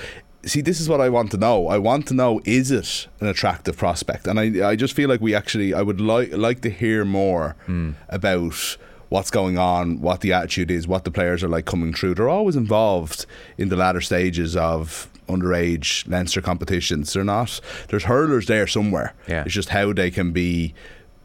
see, 0.46 0.62
this 0.62 0.80
is 0.80 0.88
what 0.88 1.02
I 1.02 1.10
want 1.10 1.32
to 1.32 1.38
know. 1.38 1.68
I 1.68 1.78
want 1.78 2.08
to 2.08 2.14
know 2.14 2.42
is 2.46 2.72
it 2.72 3.08
an 3.20 3.28
attractive 3.28 3.78
prospect? 3.78 4.28
And 4.28 4.40
I, 4.40 4.70
I 4.70 4.76
just 4.76 4.94
feel 4.94 5.10
like 5.10 5.22
we 5.22 5.36
actually, 5.36 5.74
I 5.74 5.82
would 5.82 6.00
like 6.00 6.34
like 6.34 6.62
to 6.62 6.70
hear 6.70 7.06
more 7.06 7.56
mm. 7.68 7.96
about 8.10 8.78
what's 9.10 9.32
going 9.32 9.58
on, 9.58 10.02
what 10.02 10.22
the 10.22 10.34
attitude 10.34 10.72
is, 10.72 10.88
what 10.88 11.04
the 11.04 11.12
players 11.12 11.44
are 11.44 11.50
like 11.50 11.66
coming 11.66 11.94
through. 11.94 12.16
They're 12.16 12.30
always 12.30 12.56
involved 12.56 13.26
in 13.58 13.70
the 13.70 13.76
latter 13.76 14.02
stages 14.02 14.56
of 14.56 15.10
underage 15.28 16.08
Leinster 16.10 16.42
competitions. 16.42 17.14
They're 17.14 17.24
not. 17.24 17.60
There's 17.90 18.06
hurlers 18.06 18.48
there 18.48 18.68
somewhere. 18.68 19.14
Yeah. 19.28 19.44
It's 19.44 19.54
just 19.54 19.70
how 19.70 19.94
they 19.94 20.12
can 20.12 20.32
be 20.32 20.74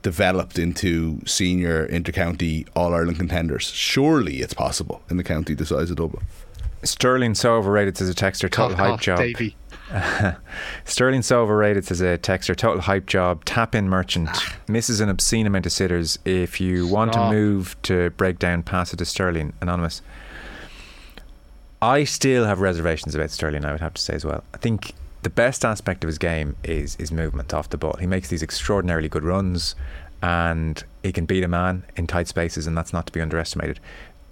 developed 0.03 0.59
into 0.59 1.21
senior 1.27 1.87
intercounty 1.89 2.67
All 2.75 2.95
Ireland 2.95 3.19
contenders. 3.19 3.67
Surely 3.67 4.41
it's 4.41 4.55
possible 4.55 5.03
in 5.11 5.17
the 5.17 5.25
county 5.25 5.55
the 5.55 5.67
size 5.67 5.91
of 5.91 5.97
Dublin. 5.97 6.25
Sterling 6.83 7.35
so 7.35 7.57
overrated 7.57 7.97
says 7.97 8.09
a 8.09 8.15
texter. 8.15 8.51
Total 8.51 8.71
Cough, 8.71 8.79
hype 8.79 8.91
cough, 8.91 9.01
job. 9.01 9.19
Davey. 9.19 9.57
Sterling 10.85 11.23
so 11.23 11.43
overrated 11.43 11.85
says 11.85 12.01
a 12.01 12.17
texter. 12.19 12.57
Total 12.57 12.81
hype 12.81 13.07
job. 13.07 13.45
Tap 13.45 13.75
in 13.75 13.89
merchant. 13.89 14.31
Misses 14.69 15.01
an 15.01 15.09
obscene 15.09 15.47
amount 15.47 15.67
of 15.67 15.73
sitters. 15.73 16.19
If 16.25 16.61
you 16.61 16.87
want 16.87 17.13
to 17.13 17.31
move 17.31 17.77
to 17.83 18.11
break 18.11 18.39
down, 18.39 18.63
pass 18.63 18.93
it 18.93 18.99
to 18.99 19.05
Sterling. 19.05 19.53
Anonymous. 19.61 20.03
I 21.83 22.05
still 22.05 22.45
have 22.45 22.61
reservations 22.61 23.15
about 23.15 23.31
Sterling. 23.31 23.65
I 23.65 23.73
would 23.73 23.81
have 23.81 23.95
to 23.95 24.03
say 24.03 24.15
as 24.15 24.25
well. 24.25 24.45
I 24.55 24.59
think 24.59 24.93
the 25.23 25.31
best 25.31 25.65
aspect 25.65 26.05
of 26.05 26.09
his 26.09 26.19
game 26.19 26.57
is 26.65 26.95
his 26.97 27.11
movement 27.11 27.53
off 27.53 27.71
the 27.71 27.79
ball. 27.79 27.97
He 27.99 28.07
makes 28.07 28.29
these 28.29 28.43
extraordinarily 28.43 29.09
good 29.09 29.25
runs, 29.25 29.75
and 30.23 30.83
he 31.03 31.13
can 31.13 31.25
beat 31.25 31.43
a 31.43 31.49
man 31.49 31.85
in 31.97 32.07
tight 32.07 32.29
spaces, 32.29 32.67
and 32.67 32.77
that's 32.77 32.93
not 32.93 33.07
to 33.07 33.13
be 33.13 33.21
underestimated. 33.21 33.81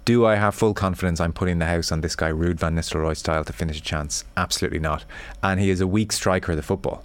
Do 0.09 0.25
I 0.25 0.37
have 0.37 0.55
full 0.55 0.73
confidence 0.73 1.19
I'm 1.21 1.33
putting 1.33 1.59
the 1.59 1.67
house 1.67 1.91
on 1.91 2.01
this 2.01 2.15
guy, 2.15 2.31
Ruud 2.31 2.55
Van 2.55 2.75
Nistelrooy 2.75 3.15
style, 3.15 3.45
to 3.45 3.53
finish 3.53 3.77
a 3.77 3.81
chance? 3.83 4.25
Absolutely 4.35 4.79
not. 4.79 5.05
And 5.43 5.59
he 5.59 5.69
is 5.69 5.81
a 5.81 5.85
weak 5.85 6.11
striker 6.11 6.53
of 6.53 6.55
the 6.55 6.63
football. 6.63 7.03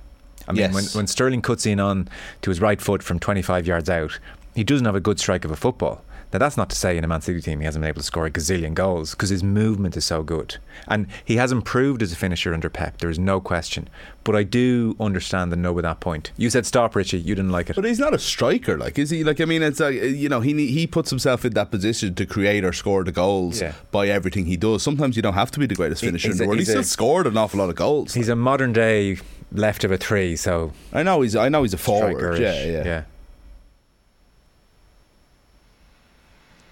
I 0.49 0.53
mean, 0.53 0.61
Yes. 0.61 0.73
when, 0.73 0.85
when 1.01 1.07
Sterling 1.07 1.43
cuts 1.43 1.67
in 1.67 1.81
on 1.81 2.09
to 2.41 2.51
his 2.51 2.63
right 2.63 2.81
foot 2.81 3.03
from 3.03 3.19
25 3.21 3.67
yards 3.67 3.91
out, 3.91 4.19
he 4.55 4.65
doesn't 4.65 4.87
have 4.87 4.95
a 4.95 5.01
good 5.01 5.21
strike 5.21 5.45
of 5.45 5.51
a 5.51 5.55
football. 5.57 6.03
Now, 6.35 6.39
that's 6.41 6.57
not 6.57 6.69
to 6.71 6.75
say 6.77 6.99
in 6.99 7.05
a 7.05 7.07
Man 7.07 7.21
City 7.21 7.41
team 7.41 7.61
he 7.61 7.65
hasn't 7.65 7.81
been 7.81 7.89
able 7.91 8.01
to 8.01 8.05
score 8.07 8.27
a 8.27 8.31
gazillion 8.31 8.75
goals 8.75 9.13
because 9.13 9.29
his 9.29 9.45
movement 9.45 9.97
is 9.97 10.05
so 10.05 10.25
good. 10.25 10.57
And 10.89 11.07
he 11.25 11.37
has 11.37 11.53
improved 11.53 12.03
as 12.03 12.11
a 12.11 12.17
finisher 12.17 12.53
under 12.53 12.69
Pep, 12.69 12.99
there 12.99 13.09
is 13.09 13.21
no 13.21 13.41
question. 13.41 13.89
But 14.25 14.35
I 14.35 14.43
do 14.43 14.97
understand 14.99 15.53
and 15.53 15.63
know 15.63 15.73
with 15.73 15.85
that 15.85 16.01
point. 16.01 16.33
You 16.37 16.51
said 16.51 16.67
stop, 16.67 16.97
Richie, 16.97 17.21
you 17.21 17.37
didn't 17.37 17.53
like 17.53 17.71
it. 17.71 17.77
But 17.77 17.85
he's 17.85 18.01
not 18.01 18.15
a 18.15 18.19
striker, 18.19 18.77
like 18.77 18.99
is 18.99 19.11
he? 19.11 19.23
Like 19.23 19.41
I 19.41 19.45
mean, 19.45 19.63
it's 19.63 19.79
like 19.79 19.95
you 19.95 20.29
know, 20.29 20.41
he 20.41 20.67
he 20.67 20.89
puts 20.89 21.09
himself 21.11 21.45
in 21.45 21.53
that 21.55 21.71
position 21.71 22.17
to 22.17 22.27
create 22.27 22.65
or 22.65 22.73
score 22.73 23.05
the 23.05 23.13
goals 23.13 23.61
Yeah. 23.61 23.75
by 23.93 24.09
everything 24.09 24.47
he 24.47 24.57
does. 24.57 24.83
Sometimes 24.83 25.15
you 25.15 25.23
don't 25.23 25.35
have 25.35 25.53
to 25.53 25.61
be 25.61 25.67
the 25.67 25.77
greatest 25.77 26.01
He- 26.01 26.09
finisher 26.09 26.27
in 26.27 26.33
he's 26.33 26.39
the 26.39 26.45
a- 26.45 26.49
world. 26.49 26.59
He's, 26.59 26.67
he's 26.67 26.75
a- 26.75 26.83
still 26.83 26.93
scored 26.93 27.29
an 27.29 27.37
awful 27.37 27.61
lot 27.61 27.69
of 27.71 27.77
goals. 27.77 28.13
He's 28.15 28.29
a 28.29 28.35
modern 28.35 28.73
day 28.73 29.19
left 29.53 29.85
of 29.85 29.93
a 29.93 29.97
three, 29.99 30.35
so 30.35 30.73
I 30.93 31.05
know 31.05 31.21
he's 31.21 31.37
I 31.37 31.49
know 31.49 31.63
he's 31.63 31.75
a 31.75 31.79
forward. 31.79 32.41
Yeah, 32.41 32.65
yeah. 32.65 32.85
yeah. 32.85 33.03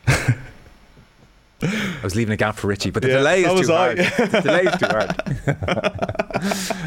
I 0.09 2.01
was 2.03 2.17
leaving 2.17 2.33
a 2.33 2.37
gap 2.37 2.57
for 2.57 2.67
Richie, 2.67 2.91
but 2.91 3.03
the 3.03 3.09
Yeah, 3.09 3.19
delay 3.19 3.45
is 3.45 3.67
too 3.69 3.73
I. 3.73 3.77
hard. 3.77 3.99
the 3.99 4.41
delay 4.43 4.63
is 4.63 4.77
too 4.79 4.87
hard. 4.87 5.15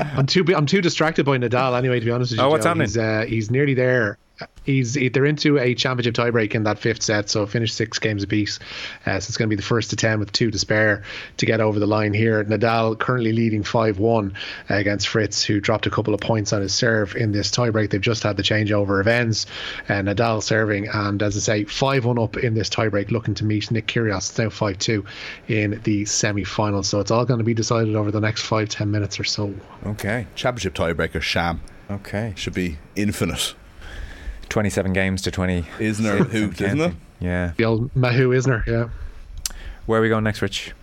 I'm 0.18 0.26
too 0.26 0.44
I'm 0.56 0.66
too 0.66 0.82
distracted 0.82 1.26
by 1.26 1.38
Nadal 1.38 1.78
anyway. 1.78 2.00
To 2.02 2.06
be 2.06 2.12
honest 2.12 2.32
with 2.32 2.40
you, 2.40 2.46
Oh, 2.46 2.50
what's 2.50 2.64
Joe. 2.66 2.70
happening? 2.70 2.88
He's, 2.88 2.98
uh, 2.98 3.26
he's 3.28 3.50
nearly 3.50 3.74
there. 3.74 4.18
He's 4.66 4.96
they're 4.96 5.26
into 5.26 5.58
a 5.60 5.76
championship 5.76 6.16
tiebreak 6.16 6.56
in 6.56 6.64
that 6.64 6.80
fifth 6.80 7.04
set, 7.04 7.30
so 7.30 7.46
finished 7.46 7.76
six 7.76 8.00
games 8.00 8.24
apiece. 8.24 8.60
Uh, 9.06 9.20
so 9.20 9.30
it's 9.30 9.38
going 9.38 9.48
to 9.48 9.56
be 9.56 9.58
the 9.58 9.62
first 9.66 9.92
to 9.92 9.96
ten 9.96 10.20
with 10.20 10.32
two 10.32 10.50
to 10.52 10.58
spare 10.60 11.04
to 11.38 11.46
get 11.46 11.62
over 11.62 11.80
the 11.80 11.86
line 11.86 12.14
here. 12.14 12.44
Nadal 12.44 12.98
currently 12.98 13.32
leading 13.32 13.64
five 13.64 14.00
one 14.00 14.34
against 14.68 15.08
Fritz, 15.08 15.44
who 15.44 15.62
dropped 15.62 15.86
a 15.86 15.90
couple 15.92 16.14
of 16.14 16.20
points 16.20 16.52
on 16.52 16.62
his 16.62 16.74
serve 16.74 17.16
in 17.16 17.32
this 17.32 17.52
tiebreak. 17.52 17.92
They've 17.92 18.02
just 18.02 18.24
had 18.24 18.36
the 18.38 18.44
changeover 18.44 19.00
of 19.00 19.08
ends. 19.08 19.46
Uh, 19.88 19.94
Nadal 20.02 20.42
serving, 20.42 20.88
and 20.88 21.22
as 21.22 21.38
I 21.38 21.40
say, 21.40 21.64
five 21.66 22.04
one 22.06 22.18
up 22.20 22.36
in 22.36 22.56
this 22.56 22.70
tiebreak, 22.70 23.12
looking 23.12 23.36
to 23.36 23.46
meet 23.46 23.70
Nick 23.72 23.88
Kyrgios. 23.88 24.30
It's 24.32 24.38
now 24.38 24.50
five 24.50 24.80
two 24.80 25.06
in 25.48 25.80
the 25.84 26.06
semi-final. 26.06 26.84
So 26.84 27.00
it's 27.00 27.12
all 27.12 27.26
going 27.26 27.38
to 27.38 27.44
be 27.46 27.54
decided 27.54 27.96
over 27.96 28.10
the 28.12 28.20
next 28.22 28.42
five 28.42 28.70
ten 28.70 28.90
minutes 28.92 29.20
or 29.20 29.24
so. 29.24 29.54
Okay. 29.86 30.28
Championship 30.36 30.74
tiebreaker 30.74 31.22
sham 31.22 31.62
Okay. 31.90 32.34
should 32.36 32.54
be 32.56 32.80
infinite. 32.96 33.54
27 34.50 34.94
games 34.94 35.22
to 35.24 35.32
20. 35.32 35.64
Isner 35.80 36.18
and 36.22 36.28
Hoot, 36.28 36.62
isn't 36.62 36.80
it? 36.82 36.94
Yeah. 37.20 37.54
The 37.58 37.66
old 37.66 37.94
Mahut 37.94 38.30
Isner, 38.36 38.66
yeah. 38.66 38.90
Where 39.86 40.00
are 40.00 40.02
we 40.02 40.10
going 40.10 40.24
next, 40.24 40.42
Rich? 40.42 40.74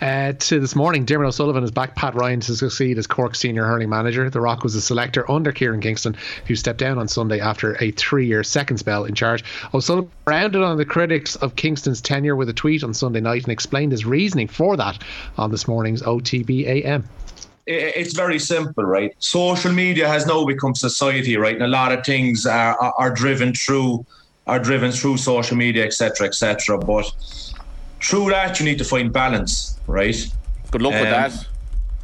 Uh, 0.00 0.32
to 0.32 0.58
this 0.58 0.74
morning, 0.74 1.04
Dermot 1.04 1.28
O'Sullivan 1.28 1.62
is 1.62 1.70
back 1.70 1.94
Pat 1.94 2.14
Ryan 2.14 2.40
to 2.40 2.56
succeed 2.56 2.98
as 2.98 3.06
Cork 3.06 3.36
senior 3.36 3.64
hurling 3.64 3.88
manager. 3.88 4.28
The 4.28 4.40
Rock 4.40 4.64
was 4.64 4.74
a 4.74 4.80
selector 4.80 5.30
under 5.30 5.52
Kieran 5.52 5.80
Kingston, 5.80 6.16
who 6.46 6.56
stepped 6.56 6.78
down 6.78 6.98
on 6.98 7.06
Sunday 7.06 7.38
after 7.40 7.76
a 7.80 7.92
three 7.92 8.26
year 8.26 8.42
second 8.42 8.78
spell 8.78 9.04
in 9.04 9.14
charge. 9.14 9.44
O'Sullivan 9.72 10.10
rounded 10.26 10.62
on 10.62 10.78
the 10.78 10.84
critics 10.84 11.36
of 11.36 11.54
Kingston's 11.54 12.00
tenure 12.00 12.34
with 12.34 12.48
a 12.48 12.52
tweet 12.52 12.82
on 12.82 12.94
Sunday 12.94 13.20
night 13.20 13.44
and 13.44 13.52
explained 13.52 13.92
his 13.92 14.04
reasoning 14.04 14.48
for 14.48 14.76
that 14.76 15.00
on 15.36 15.50
this 15.52 15.68
morning's 15.68 16.02
OTB 16.02 16.66
AM. 16.66 17.04
I- 17.04 17.31
it's 17.66 18.14
very 18.14 18.38
simple, 18.38 18.84
right? 18.84 19.14
Social 19.18 19.72
media 19.72 20.08
has 20.08 20.26
now 20.26 20.44
become 20.44 20.74
society, 20.74 21.36
right? 21.36 21.54
And 21.54 21.62
a 21.62 21.68
lot 21.68 21.92
of 21.92 22.04
things 22.04 22.46
are, 22.46 22.76
are, 22.80 22.94
are 22.98 23.10
driven 23.10 23.54
through 23.54 24.04
are 24.48 24.58
driven 24.58 24.90
through 24.90 25.16
social 25.16 25.56
media, 25.56 25.84
etc., 25.84 26.26
etc. 26.26 26.76
But 26.76 27.06
through 28.02 28.30
that, 28.30 28.58
you 28.58 28.64
need 28.64 28.78
to 28.78 28.84
find 28.84 29.12
balance, 29.12 29.78
right? 29.86 30.16
Good 30.72 30.82
luck 30.82 30.94
with 30.94 31.02
Um, 31.02 31.10
that. 31.10 31.46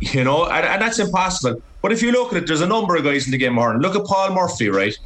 You 0.00 0.22
know, 0.22 0.46
and, 0.46 0.64
and 0.64 0.80
that's 0.80 1.00
impossible. 1.00 1.60
But 1.82 1.90
if 1.90 2.02
you 2.02 2.12
look 2.12 2.32
at 2.32 2.42
it, 2.42 2.46
there's 2.46 2.60
a 2.60 2.66
number 2.66 2.94
of 2.94 3.02
guys 3.02 3.26
in 3.26 3.32
the 3.32 3.38
game, 3.38 3.58
Ireland. 3.58 3.82
Look 3.82 3.96
at 3.96 4.04
Paul 4.04 4.32
Murphy, 4.32 4.68
right? 4.68 4.96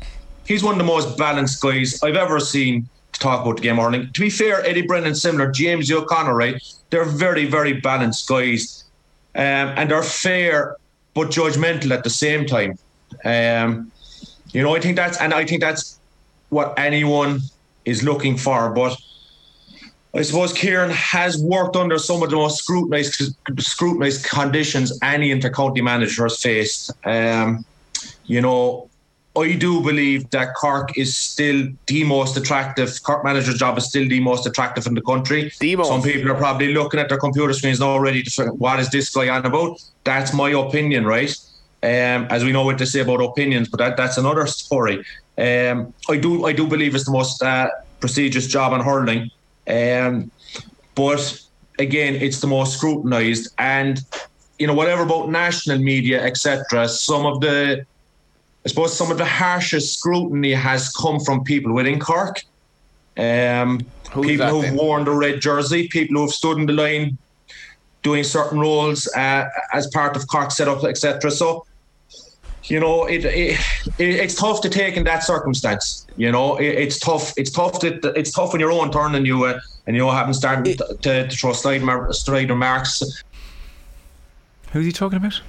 He's 0.44 0.62
one 0.62 0.74
of 0.74 0.78
the 0.78 0.84
most 0.84 1.16
balanced 1.16 1.62
guys 1.62 2.02
I've 2.02 2.16
ever 2.16 2.38
seen 2.40 2.86
to 3.12 3.20
talk 3.20 3.42
about 3.42 3.56
the 3.56 3.62
game, 3.62 3.80
Ireland. 3.80 4.14
To 4.14 4.20
be 4.20 4.28
fair, 4.28 4.62
Eddie 4.66 4.82
Brennan, 4.82 5.14
similar, 5.14 5.50
James 5.50 5.90
O'Connor, 5.90 6.34
right? 6.34 6.62
They're 6.90 7.06
very, 7.06 7.46
very 7.46 7.74
balanced 7.80 8.28
guys. 8.28 8.81
Um, 9.34 9.74
and 9.76 9.90
they're 9.90 10.02
fair 10.02 10.76
but 11.14 11.28
judgmental 11.28 11.90
at 11.90 12.04
the 12.04 12.10
same 12.10 12.46
time. 12.46 12.78
Um, 13.24 13.90
you 14.52 14.62
know, 14.62 14.74
I 14.74 14.80
think 14.80 14.96
that's, 14.96 15.18
and 15.20 15.32
I 15.32 15.44
think 15.44 15.60
that's 15.60 15.98
what 16.50 16.74
anyone 16.78 17.40
is 17.84 18.02
looking 18.02 18.36
for. 18.36 18.70
But 18.70 18.96
I 20.14 20.22
suppose 20.22 20.52
Kieran 20.52 20.90
has 20.90 21.42
worked 21.42 21.76
under 21.76 21.98
some 21.98 22.22
of 22.22 22.30
the 22.30 22.36
most 22.36 22.58
scrutinized, 22.58 23.34
scrutinized 23.58 24.24
conditions 24.26 24.98
any 25.02 25.30
intercounty 25.30 25.82
manager 25.82 26.24
has 26.24 26.40
faced. 26.40 26.92
Um, 27.06 27.64
you 28.26 28.40
know, 28.40 28.90
I 29.34 29.54
do 29.54 29.80
believe 29.80 30.28
that 30.30 30.54
Cork 30.54 30.98
is 30.98 31.16
still 31.16 31.68
the 31.86 32.04
most 32.04 32.36
attractive. 32.36 33.02
Cork 33.02 33.24
manager's 33.24 33.58
job 33.58 33.78
is 33.78 33.88
still 33.88 34.06
the 34.06 34.20
most 34.20 34.46
attractive 34.46 34.86
in 34.86 34.94
the 34.94 35.00
country. 35.00 35.48
Some 35.86 36.02
people 36.02 36.30
are 36.30 36.36
probably 36.36 36.74
looking 36.74 37.00
at 37.00 37.08
their 37.08 37.18
computer 37.18 37.52
screens 37.54 37.80
now 37.80 37.88
already 37.88 38.22
to 38.22 38.30
figure, 38.30 38.52
what 38.52 38.78
is 38.78 38.90
this 38.90 39.08
guy 39.08 39.28
on 39.30 39.46
about? 39.46 39.82
That's 40.04 40.34
my 40.34 40.50
opinion, 40.50 41.06
right? 41.06 41.34
Um, 41.82 42.26
as 42.30 42.44
we 42.44 42.52
know 42.52 42.64
what 42.64 42.78
to 42.78 42.86
say 42.86 43.00
about 43.00 43.22
opinions, 43.22 43.68
but 43.68 43.78
that, 43.78 43.96
that's 43.96 44.18
another 44.18 44.46
story. 44.46 45.02
Um, 45.38 45.94
I 46.08 46.18
do 46.18 46.44
I 46.44 46.52
do 46.52 46.66
believe 46.66 46.94
it's 46.94 47.06
the 47.06 47.12
most 47.12 47.42
uh, 47.42 47.70
prestigious 48.00 48.46
job 48.46 48.74
in 48.74 48.80
hurling. 48.82 49.30
Um, 49.66 50.30
but 50.94 51.40
again, 51.78 52.14
it's 52.16 52.40
the 52.40 52.46
most 52.46 52.76
scrutinised, 52.76 53.54
and 53.58 53.98
you 54.58 54.66
know 54.66 54.74
whatever 54.74 55.02
about 55.02 55.30
national 55.30 55.78
media, 55.78 56.22
etc. 56.22 56.88
Some 56.88 57.24
of 57.24 57.40
the, 57.40 57.86
I 58.64 58.68
suppose, 58.68 58.96
some 58.96 59.10
of 59.10 59.18
the 59.18 59.24
harshest 59.24 59.98
scrutiny 59.98 60.52
has 60.52 60.88
come 60.90 61.18
from 61.20 61.42
people 61.42 61.72
within 61.72 61.98
Cork. 61.98 62.42
Um, 63.16 63.80
people 64.04 64.46
who've 64.46 64.62
then? 64.62 64.76
worn 64.76 65.04
the 65.04 65.10
red 65.10 65.40
jersey, 65.40 65.88
people 65.88 66.16
who 66.16 66.22
have 66.22 66.30
stood 66.30 66.58
in 66.58 66.66
the 66.66 66.72
line, 66.72 67.18
doing 68.02 68.24
certain 68.24 68.60
roles 68.60 69.06
uh, 69.16 69.48
as 69.72 69.88
part 69.88 70.16
of 70.16 70.26
Cork 70.28 70.50
setup, 70.52 70.84
etc. 70.84 71.30
So 71.30 71.66
you 72.64 72.78
know, 72.78 73.06
it, 73.06 73.24
it, 73.24 73.58
it 73.98 74.08
it's 74.14 74.34
tough 74.34 74.60
to 74.62 74.68
take 74.68 74.96
in 74.96 75.04
that 75.04 75.24
circumstance. 75.24 76.06
You 76.16 76.30
know, 76.30 76.56
it, 76.56 76.66
it's 76.66 76.98
tough. 76.98 77.32
It's 77.36 77.50
tough 77.50 77.80
to 77.80 78.12
it's 78.16 78.30
tough 78.30 78.52
when 78.52 78.60
your 78.60 78.70
own 78.70 78.90
turn 78.92 79.14
and 79.14 79.26
you 79.26 79.44
uh, 79.44 79.60
and 79.86 79.96
you 79.96 80.08
haven't 80.08 80.34
started 80.34 80.78
to, 80.78 80.96
to, 81.02 81.28
to 81.28 81.36
throw 81.36 81.52
slide 81.52 81.82
mar- 81.82 82.12
straight 82.12 82.48
remarks. 82.48 83.02
Who's 84.72 84.86
he 84.86 84.92
talking 84.92 85.16
about? 85.16 85.40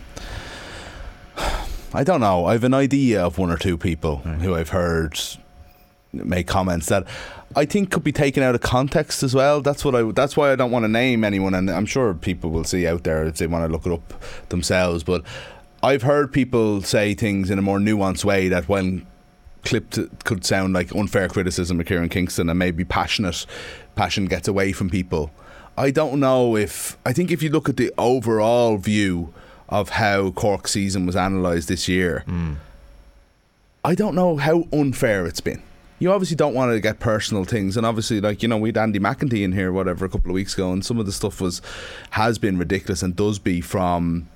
I 1.93 2.03
don't 2.03 2.21
know. 2.21 2.45
I 2.45 2.53
have 2.53 2.63
an 2.63 2.73
idea 2.73 3.23
of 3.23 3.37
one 3.37 3.51
or 3.51 3.57
two 3.57 3.77
people 3.77 4.17
who 4.17 4.55
I've 4.55 4.69
heard 4.69 5.19
make 6.11 6.47
comments 6.47 6.87
that 6.87 7.05
I 7.55 7.65
think 7.65 7.91
could 7.91 8.03
be 8.03 8.11
taken 8.11 8.41
out 8.41 8.55
of 8.55 8.61
context 8.61 9.21
as 9.21 9.35
well. 9.35 9.61
That's 9.61 9.85
what 9.85 9.93
I. 9.93 10.11
That's 10.11 10.35
why 10.35 10.51
I 10.51 10.55
don't 10.55 10.71
want 10.71 10.85
to 10.85 10.89
name 10.89 11.23
anyone, 11.23 11.53
and 11.53 11.69
I'm 11.69 11.85
sure 11.85 12.13
people 12.15 12.49
will 12.49 12.63
see 12.63 12.87
out 12.87 13.03
there 13.03 13.25
if 13.25 13.37
they 13.37 13.45
want 13.45 13.65
to 13.65 13.71
look 13.71 13.85
it 13.85 13.91
up 13.91 14.23
themselves. 14.49 15.03
But 15.03 15.23
I've 15.83 16.01
heard 16.01 16.31
people 16.31 16.81
say 16.81 17.13
things 17.13 17.51
in 17.51 17.59
a 17.59 17.61
more 17.61 17.77
nuanced 17.77 18.25
way 18.25 18.47
that 18.47 18.67
when 18.67 19.05
clipped 19.63 19.99
could 20.23 20.43
sound 20.43 20.73
like 20.73 20.95
unfair 20.95 21.29
criticism 21.29 21.79
of 21.79 21.85
Kieran 21.85 22.09
Kingston 22.09 22.49
and 22.49 22.57
maybe 22.57 22.83
passionate 22.83 23.45
passion 23.95 24.25
gets 24.25 24.47
away 24.47 24.71
from 24.71 24.89
people. 24.89 25.31
I 25.77 25.91
don't 25.91 26.19
know 26.19 26.55
if 26.55 26.97
I 27.05 27.13
think 27.13 27.31
if 27.31 27.43
you 27.43 27.49
look 27.49 27.69
at 27.69 27.77
the 27.77 27.93
overall 27.97 28.77
view 28.77 29.33
of 29.73 29.89
how 29.89 30.29
Cork 30.31 30.67
season 30.67 31.05
was 31.05 31.15
analysed 31.15 31.67
this 31.67 31.87
year, 31.87 32.23
mm. 32.27 32.55
I 33.83 33.95
don't 33.95 34.15
know 34.15 34.37
how 34.37 34.67
unfair 34.71 35.25
it's 35.25 35.41
been. 35.41 35.61
You 35.99 36.11
obviously 36.11 36.35
don't 36.35 36.53
want 36.53 36.71
to 36.71 36.79
get 36.79 36.99
personal 36.99 37.43
things, 37.45 37.75
and 37.77 37.85
obviously, 37.85 38.21
like 38.21 38.43
you 38.43 38.49
know, 38.49 38.57
we 38.57 38.69
had 38.69 38.77
Andy 38.77 38.99
McEntee 38.99 39.43
in 39.43 39.51
here, 39.53 39.71
whatever, 39.71 40.05
a 40.05 40.09
couple 40.09 40.29
of 40.31 40.35
weeks 40.35 40.53
ago, 40.53 40.71
and 40.71 40.85
some 40.85 40.99
of 40.99 41.05
the 41.05 41.11
stuff 41.11 41.41
was 41.41 41.61
has 42.11 42.37
been 42.37 42.57
ridiculous 42.57 43.01
and 43.01 43.15
does 43.15 43.39
be 43.39 43.61
from 43.61 44.27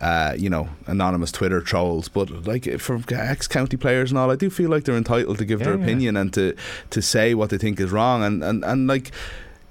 uh, 0.00 0.34
you 0.36 0.50
know, 0.50 0.68
anonymous 0.86 1.32
Twitter 1.32 1.60
trolls, 1.60 2.08
but 2.08 2.30
like 2.46 2.64
from 2.78 3.04
ex 3.10 3.46
county 3.46 3.76
players 3.76 4.10
and 4.10 4.18
all, 4.18 4.30
I 4.30 4.36
do 4.36 4.50
feel 4.50 4.70
like 4.70 4.84
they're 4.84 4.96
entitled 4.96 5.38
to 5.38 5.44
give 5.44 5.60
Yeah, 5.60 5.66
their 5.66 5.76
yeah. 5.78 5.82
opinion 5.84 6.16
and 6.16 6.32
to 6.34 6.54
to 6.90 7.02
say 7.02 7.34
what 7.34 7.50
they 7.50 7.58
think 7.58 7.80
is 7.80 7.90
wrong. 7.90 8.22
And 8.22 8.44
and 8.44 8.64
and 8.64 8.86
like, 8.86 9.10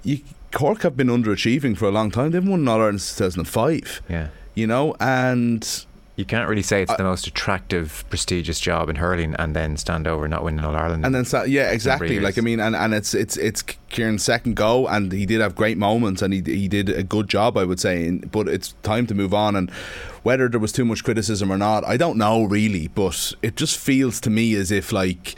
you, 0.04 0.20
Cork 0.52 0.82
have 0.82 0.98
been 0.98 1.08
underachieving 1.08 1.78
for 1.78 1.86
a 1.86 1.92
long 1.92 2.10
time. 2.12 2.32
They've 2.32 2.48
won 2.48 2.68
All 2.68 2.82
Ireland 2.82 3.02
since 3.02 3.36
2005. 3.36 4.02
Yeah. 4.10 4.28
You 4.56 4.68
know, 4.68 4.96
and 5.00 5.86
You 6.18 6.24
can't 6.24 6.48
really 6.48 6.62
say 6.64 6.82
it's 6.82 6.96
the 6.96 7.04
most 7.04 7.28
attractive, 7.28 8.06
prestigious 8.10 8.58
job 8.62 8.88
in 8.90 8.96
hurling 8.96 9.36
and 9.38 9.54
then 9.54 9.76
stand 9.76 10.08
over 10.08 10.30
not 10.30 10.46
winning 10.46 10.64
All 10.64 10.74
Ireland. 10.74 11.06
and 11.06 11.14
then 11.14 11.26
sa- 11.26 11.44
yeah, 11.44 11.72
exactly. 11.72 12.22
Like 12.22 12.38
I 12.38 12.42
mean, 12.42 12.62
and, 12.62 12.74
and 12.74 12.94
it's 12.94 13.14
it's 13.14 13.36
it's 13.36 13.62
Kieran's 13.90 14.24
second 14.24 14.56
go, 14.56 14.88
and 14.88 15.12
he 15.12 15.26
did 15.26 15.42
have 15.42 15.56
great 15.56 15.78
moments, 15.78 16.22
and 16.22 16.34
he 16.34 16.42
he 16.42 16.70
did 16.70 16.88
a 16.90 17.04
good 17.04 17.28
job, 17.28 17.58
I 17.58 17.66
would 17.66 17.82
say. 17.82 18.10
But 18.12 18.48
it's 18.48 18.74
time 18.82 19.08
to 19.08 19.14
move 19.14 19.34
on, 19.34 19.58
and 19.58 19.70
whether 20.24 20.48
there 20.48 20.60
was 20.62 20.72
too 20.72 20.86
much 20.86 21.04
criticism 21.04 21.52
or 21.52 21.58
not, 21.58 21.84
I 21.84 21.98
don't 21.98 22.18
know 22.18 22.46
really. 22.46 22.88
But 22.88 23.34
it 23.42 23.58
just 23.58 23.78
feels 23.78 24.22
to 24.22 24.30
me 24.30 24.56
as 24.56 24.72
if 24.72 24.94
like 24.94 25.36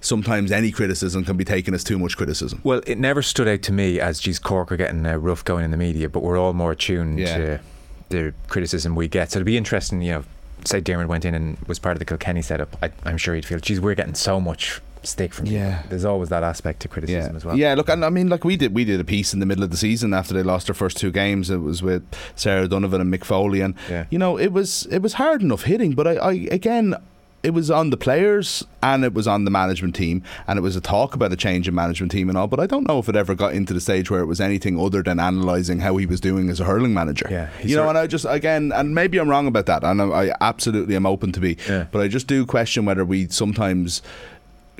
sometimes 0.00 0.50
any 0.50 0.72
criticism 0.72 1.24
can 1.24 1.36
be 1.36 1.44
taken 1.44 1.72
as 1.72 1.84
too 1.84 2.00
much 2.00 2.16
criticism. 2.16 2.60
Well, 2.64 2.80
it 2.86 2.98
never 2.98 3.22
stood 3.22 3.46
out 3.48 3.62
to 3.62 3.72
me 3.72 3.98
as, 4.00 4.20
geez, 4.20 4.38
Cork 4.40 4.70
are 4.72 4.76
getting 4.76 5.06
uh, 5.06 5.16
rough 5.16 5.44
going 5.44 5.64
in 5.64 5.70
the 5.70 5.76
media, 5.76 6.08
but 6.08 6.22
we're 6.24 6.38
all 6.38 6.52
more 6.52 6.72
attuned 6.72 7.18
Yeah. 7.18 7.36
to 7.38 7.60
the 8.08 8.34
criticism 8.48 8.94
we 8.94 9.08
get. 9.08 9.32
So 9.32 9.38
it'd 9.38 9.46
be 9.46 9.56
interesting, 9.56 10.00
you 10.02 10.12
know, 10.12 10.24
say 10.64 10.80
Dermot 10.80 11.08
went 11.08 11.24
in 11.24 11.34
and 11.34 11.58
was 11.66 11.78
part 11.78 11.94
of 11.94 11.98
the 11.98 12.04
Kilkenny 12.04 12.42
setup. 12.42 12.76
I, 12.82 12.90
I'm 13.04 13.16
sure 13.18 13.34
he'd 13.34 13.44
feel, 13.44 13.58
geez, 13.58 13.80
we're 13.80 13.94
getting 13.94 14.14
so 14.14 14.40
much 14.40 14.80
stick 15.02 15.32
from. 15.32 15.46
Yeah. 15.46 15.82
There's 15.88 16.04
always 16.04 16.28
that 16.30 16.42
aspect 16.42 16.80
to 16.80 16.88
criticism 16.88 17.32
yeah. 17.32 17.36
as 17.36 17.44
well. 17.44 17.56
Yeah, 17.56 17.74
look, 17.74 17.88
and 17.88 18.04
I 18.04 18.10
mean, 18.10 18.28
like 18.28 18.44
we 18.44 18.56
did, 18.56 18.74
we 18.74 18.84
did 18.84 19.00
a 19.00 19.04
piece 19.04 19.32
in 19.32 19.40
the 19.40 19.46
middle 19.46 19.62
of 19.64 19.70
the 19.70 19.76
season 19.76 20.12
after 20.12 20.34
they 20.34 20.42
lost 20.42 20.66
their 20.66 20.74
first 20.74 20.96
two 20.96 21.10
games. 21.10 21.50
It 21.50 21.58
was 21.58 21.82
with 21.82 22.02
Sarah 22.34 22.68
Donovan 22.68 23.00
and 23.00 23.12
Mick 23.12 23.24
Foley, 23.24 23.60
and 23.60 23.74
Yeah. 23.88 24.06
you 24.10 24.18
know, 24.18 24.36
it 24.38 24.52
was 24.52 24.86
it 24.90 25.00
was 25.00 25.14
hard 25.14 25.42
enough 25.42 25.62
hitting, 25.62 25.92
but 25.94 26.06
I, 26.06 26.12
I 26.16 26.32
again. 26.50 26.96
It 27.46 27.54
was 27.54 27.70
on 27.70 27.90
the 27.90 27.96
players 27.96 28.64
and 28.82 29.04
it 29.04 29.14
was 29.14 29.28
on 29.28 29.44
the 29.44 29.50
management 29.52 29.94
team, 29.94 30.22
and 30.48 30.58
it 30.58 30.62
was 30.62 30.74
a 30.74 30.80
talk 30.80 31.14
about 31.14 31.32
a 31.32 31.36
change 31.36 31.68
in 31.68 31.74
management 31.74 32.10
team 32.12 32.28
and 32.28 32.36
all. 32.36 32.48
But 32.48 32.58
I 32.58 32.66
don't 32.66 32.86
know 32.88 32.98
if 32.98 33.08
it 33.08 33.14
ever 33.14 33.34
got 33.36 33.54
into 33.54 33.72
the 33.72 33.80
stage 33.80 34.10
where 34.10 34.20
it 34.20 34.26
was 34.26 34.40
anything 34.40 34.80
other 34.80 35.00
than 35.02 35.20
analysing 35.20 35.78
how 35.80 35.96
he 35.96 36.06
was 36.06 36.20
doing 36.20 36.50
as 36.50 36.58
a 36.60 36.64
hurling 36.64 36.92
manager. 36.92 37.28
Yeah, 37.30 37.48
you 37.62 37.76
know, 37.76 37.88
and 37.88 37.96
I 37.96 38.06
just 38.08 38.26
again, 38.28 38.72
and 38.72 38.94
maybe 38.96 39.18
I'm 39.18 39.28
wrong 39.28 39.46
about 39.46 39.66
that, 39.66 39.84
and 39.84 40.02
I, 40.02 40.06
I 40.06 40.34
absolutely 40.40 40.96
am 40.96 41.06
open 41.06 41.30
to 41.32 41.40
be, 41.40 41.56
Yeah. 41.68 41.86
but 41.92 42.00
I 42.02 42.08
just 42.08 42.26
do 42.26 42.44
question 42.44 42.84
whether 42.84 43.04
we 43.04 43.28
sometimes 43.28 44.02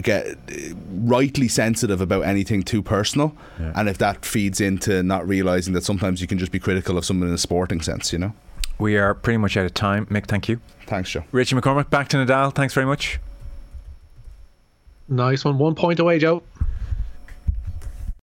get 0.02 0.36
rightly 0.90 1.48
sensitive 1.48 2.00
about 2.00 2.22
anything 2.22 2.62
too 2.62 2.82
personal 2.82 3.34
Yeah. 3.60 3.72
and 3.76 3.88
if 3.88 3.96
that 3.98 4.24
feeds 4.26 4.60
into 4.60 5.02
not 5.02 5.26
realizing 5.26 5.72
that 5.74 5.84
sometimes 5.84 6.20
you 6.20 6.26
can 6.26 6.36
just 6.38 6.52
be 6.52 6.58
critical 6.58 6.98
of 6.98 7.04
someone 7.06 7.28
in 7.28 7.34
a 7.34 7.38
sporting 7.38 7.80
sense 7.80 8.12
you 8.12 8.18
know 8.18 8.34
We 8.78 8.96
are 8.98 9.14
pretty 9.14 9.38
much 9.38 9.56
out 9.56 9.64
of 9.66 9.74
time. 9.74 10.06
Mick, 10.06 10.26
thank 10.26 10.48
you. 10.48 10.60
thanks 10.86 11.10
Joe 11.10 11.24
Richie 11.32 11.56
McCormick, 11.56 11.90
back 11.90 12.08
to 12.08 12.16
Nadal. 12.18 12.54
Thanks 12.54 12.74
very 12.74 12.86
much. 12.86 13.18
Nice 15.08 15.44
one. 15.44 15.58
One 15.58 15.74
point 15.74 15.98
away, 16.00 16.18
Joe. 16.18 16.42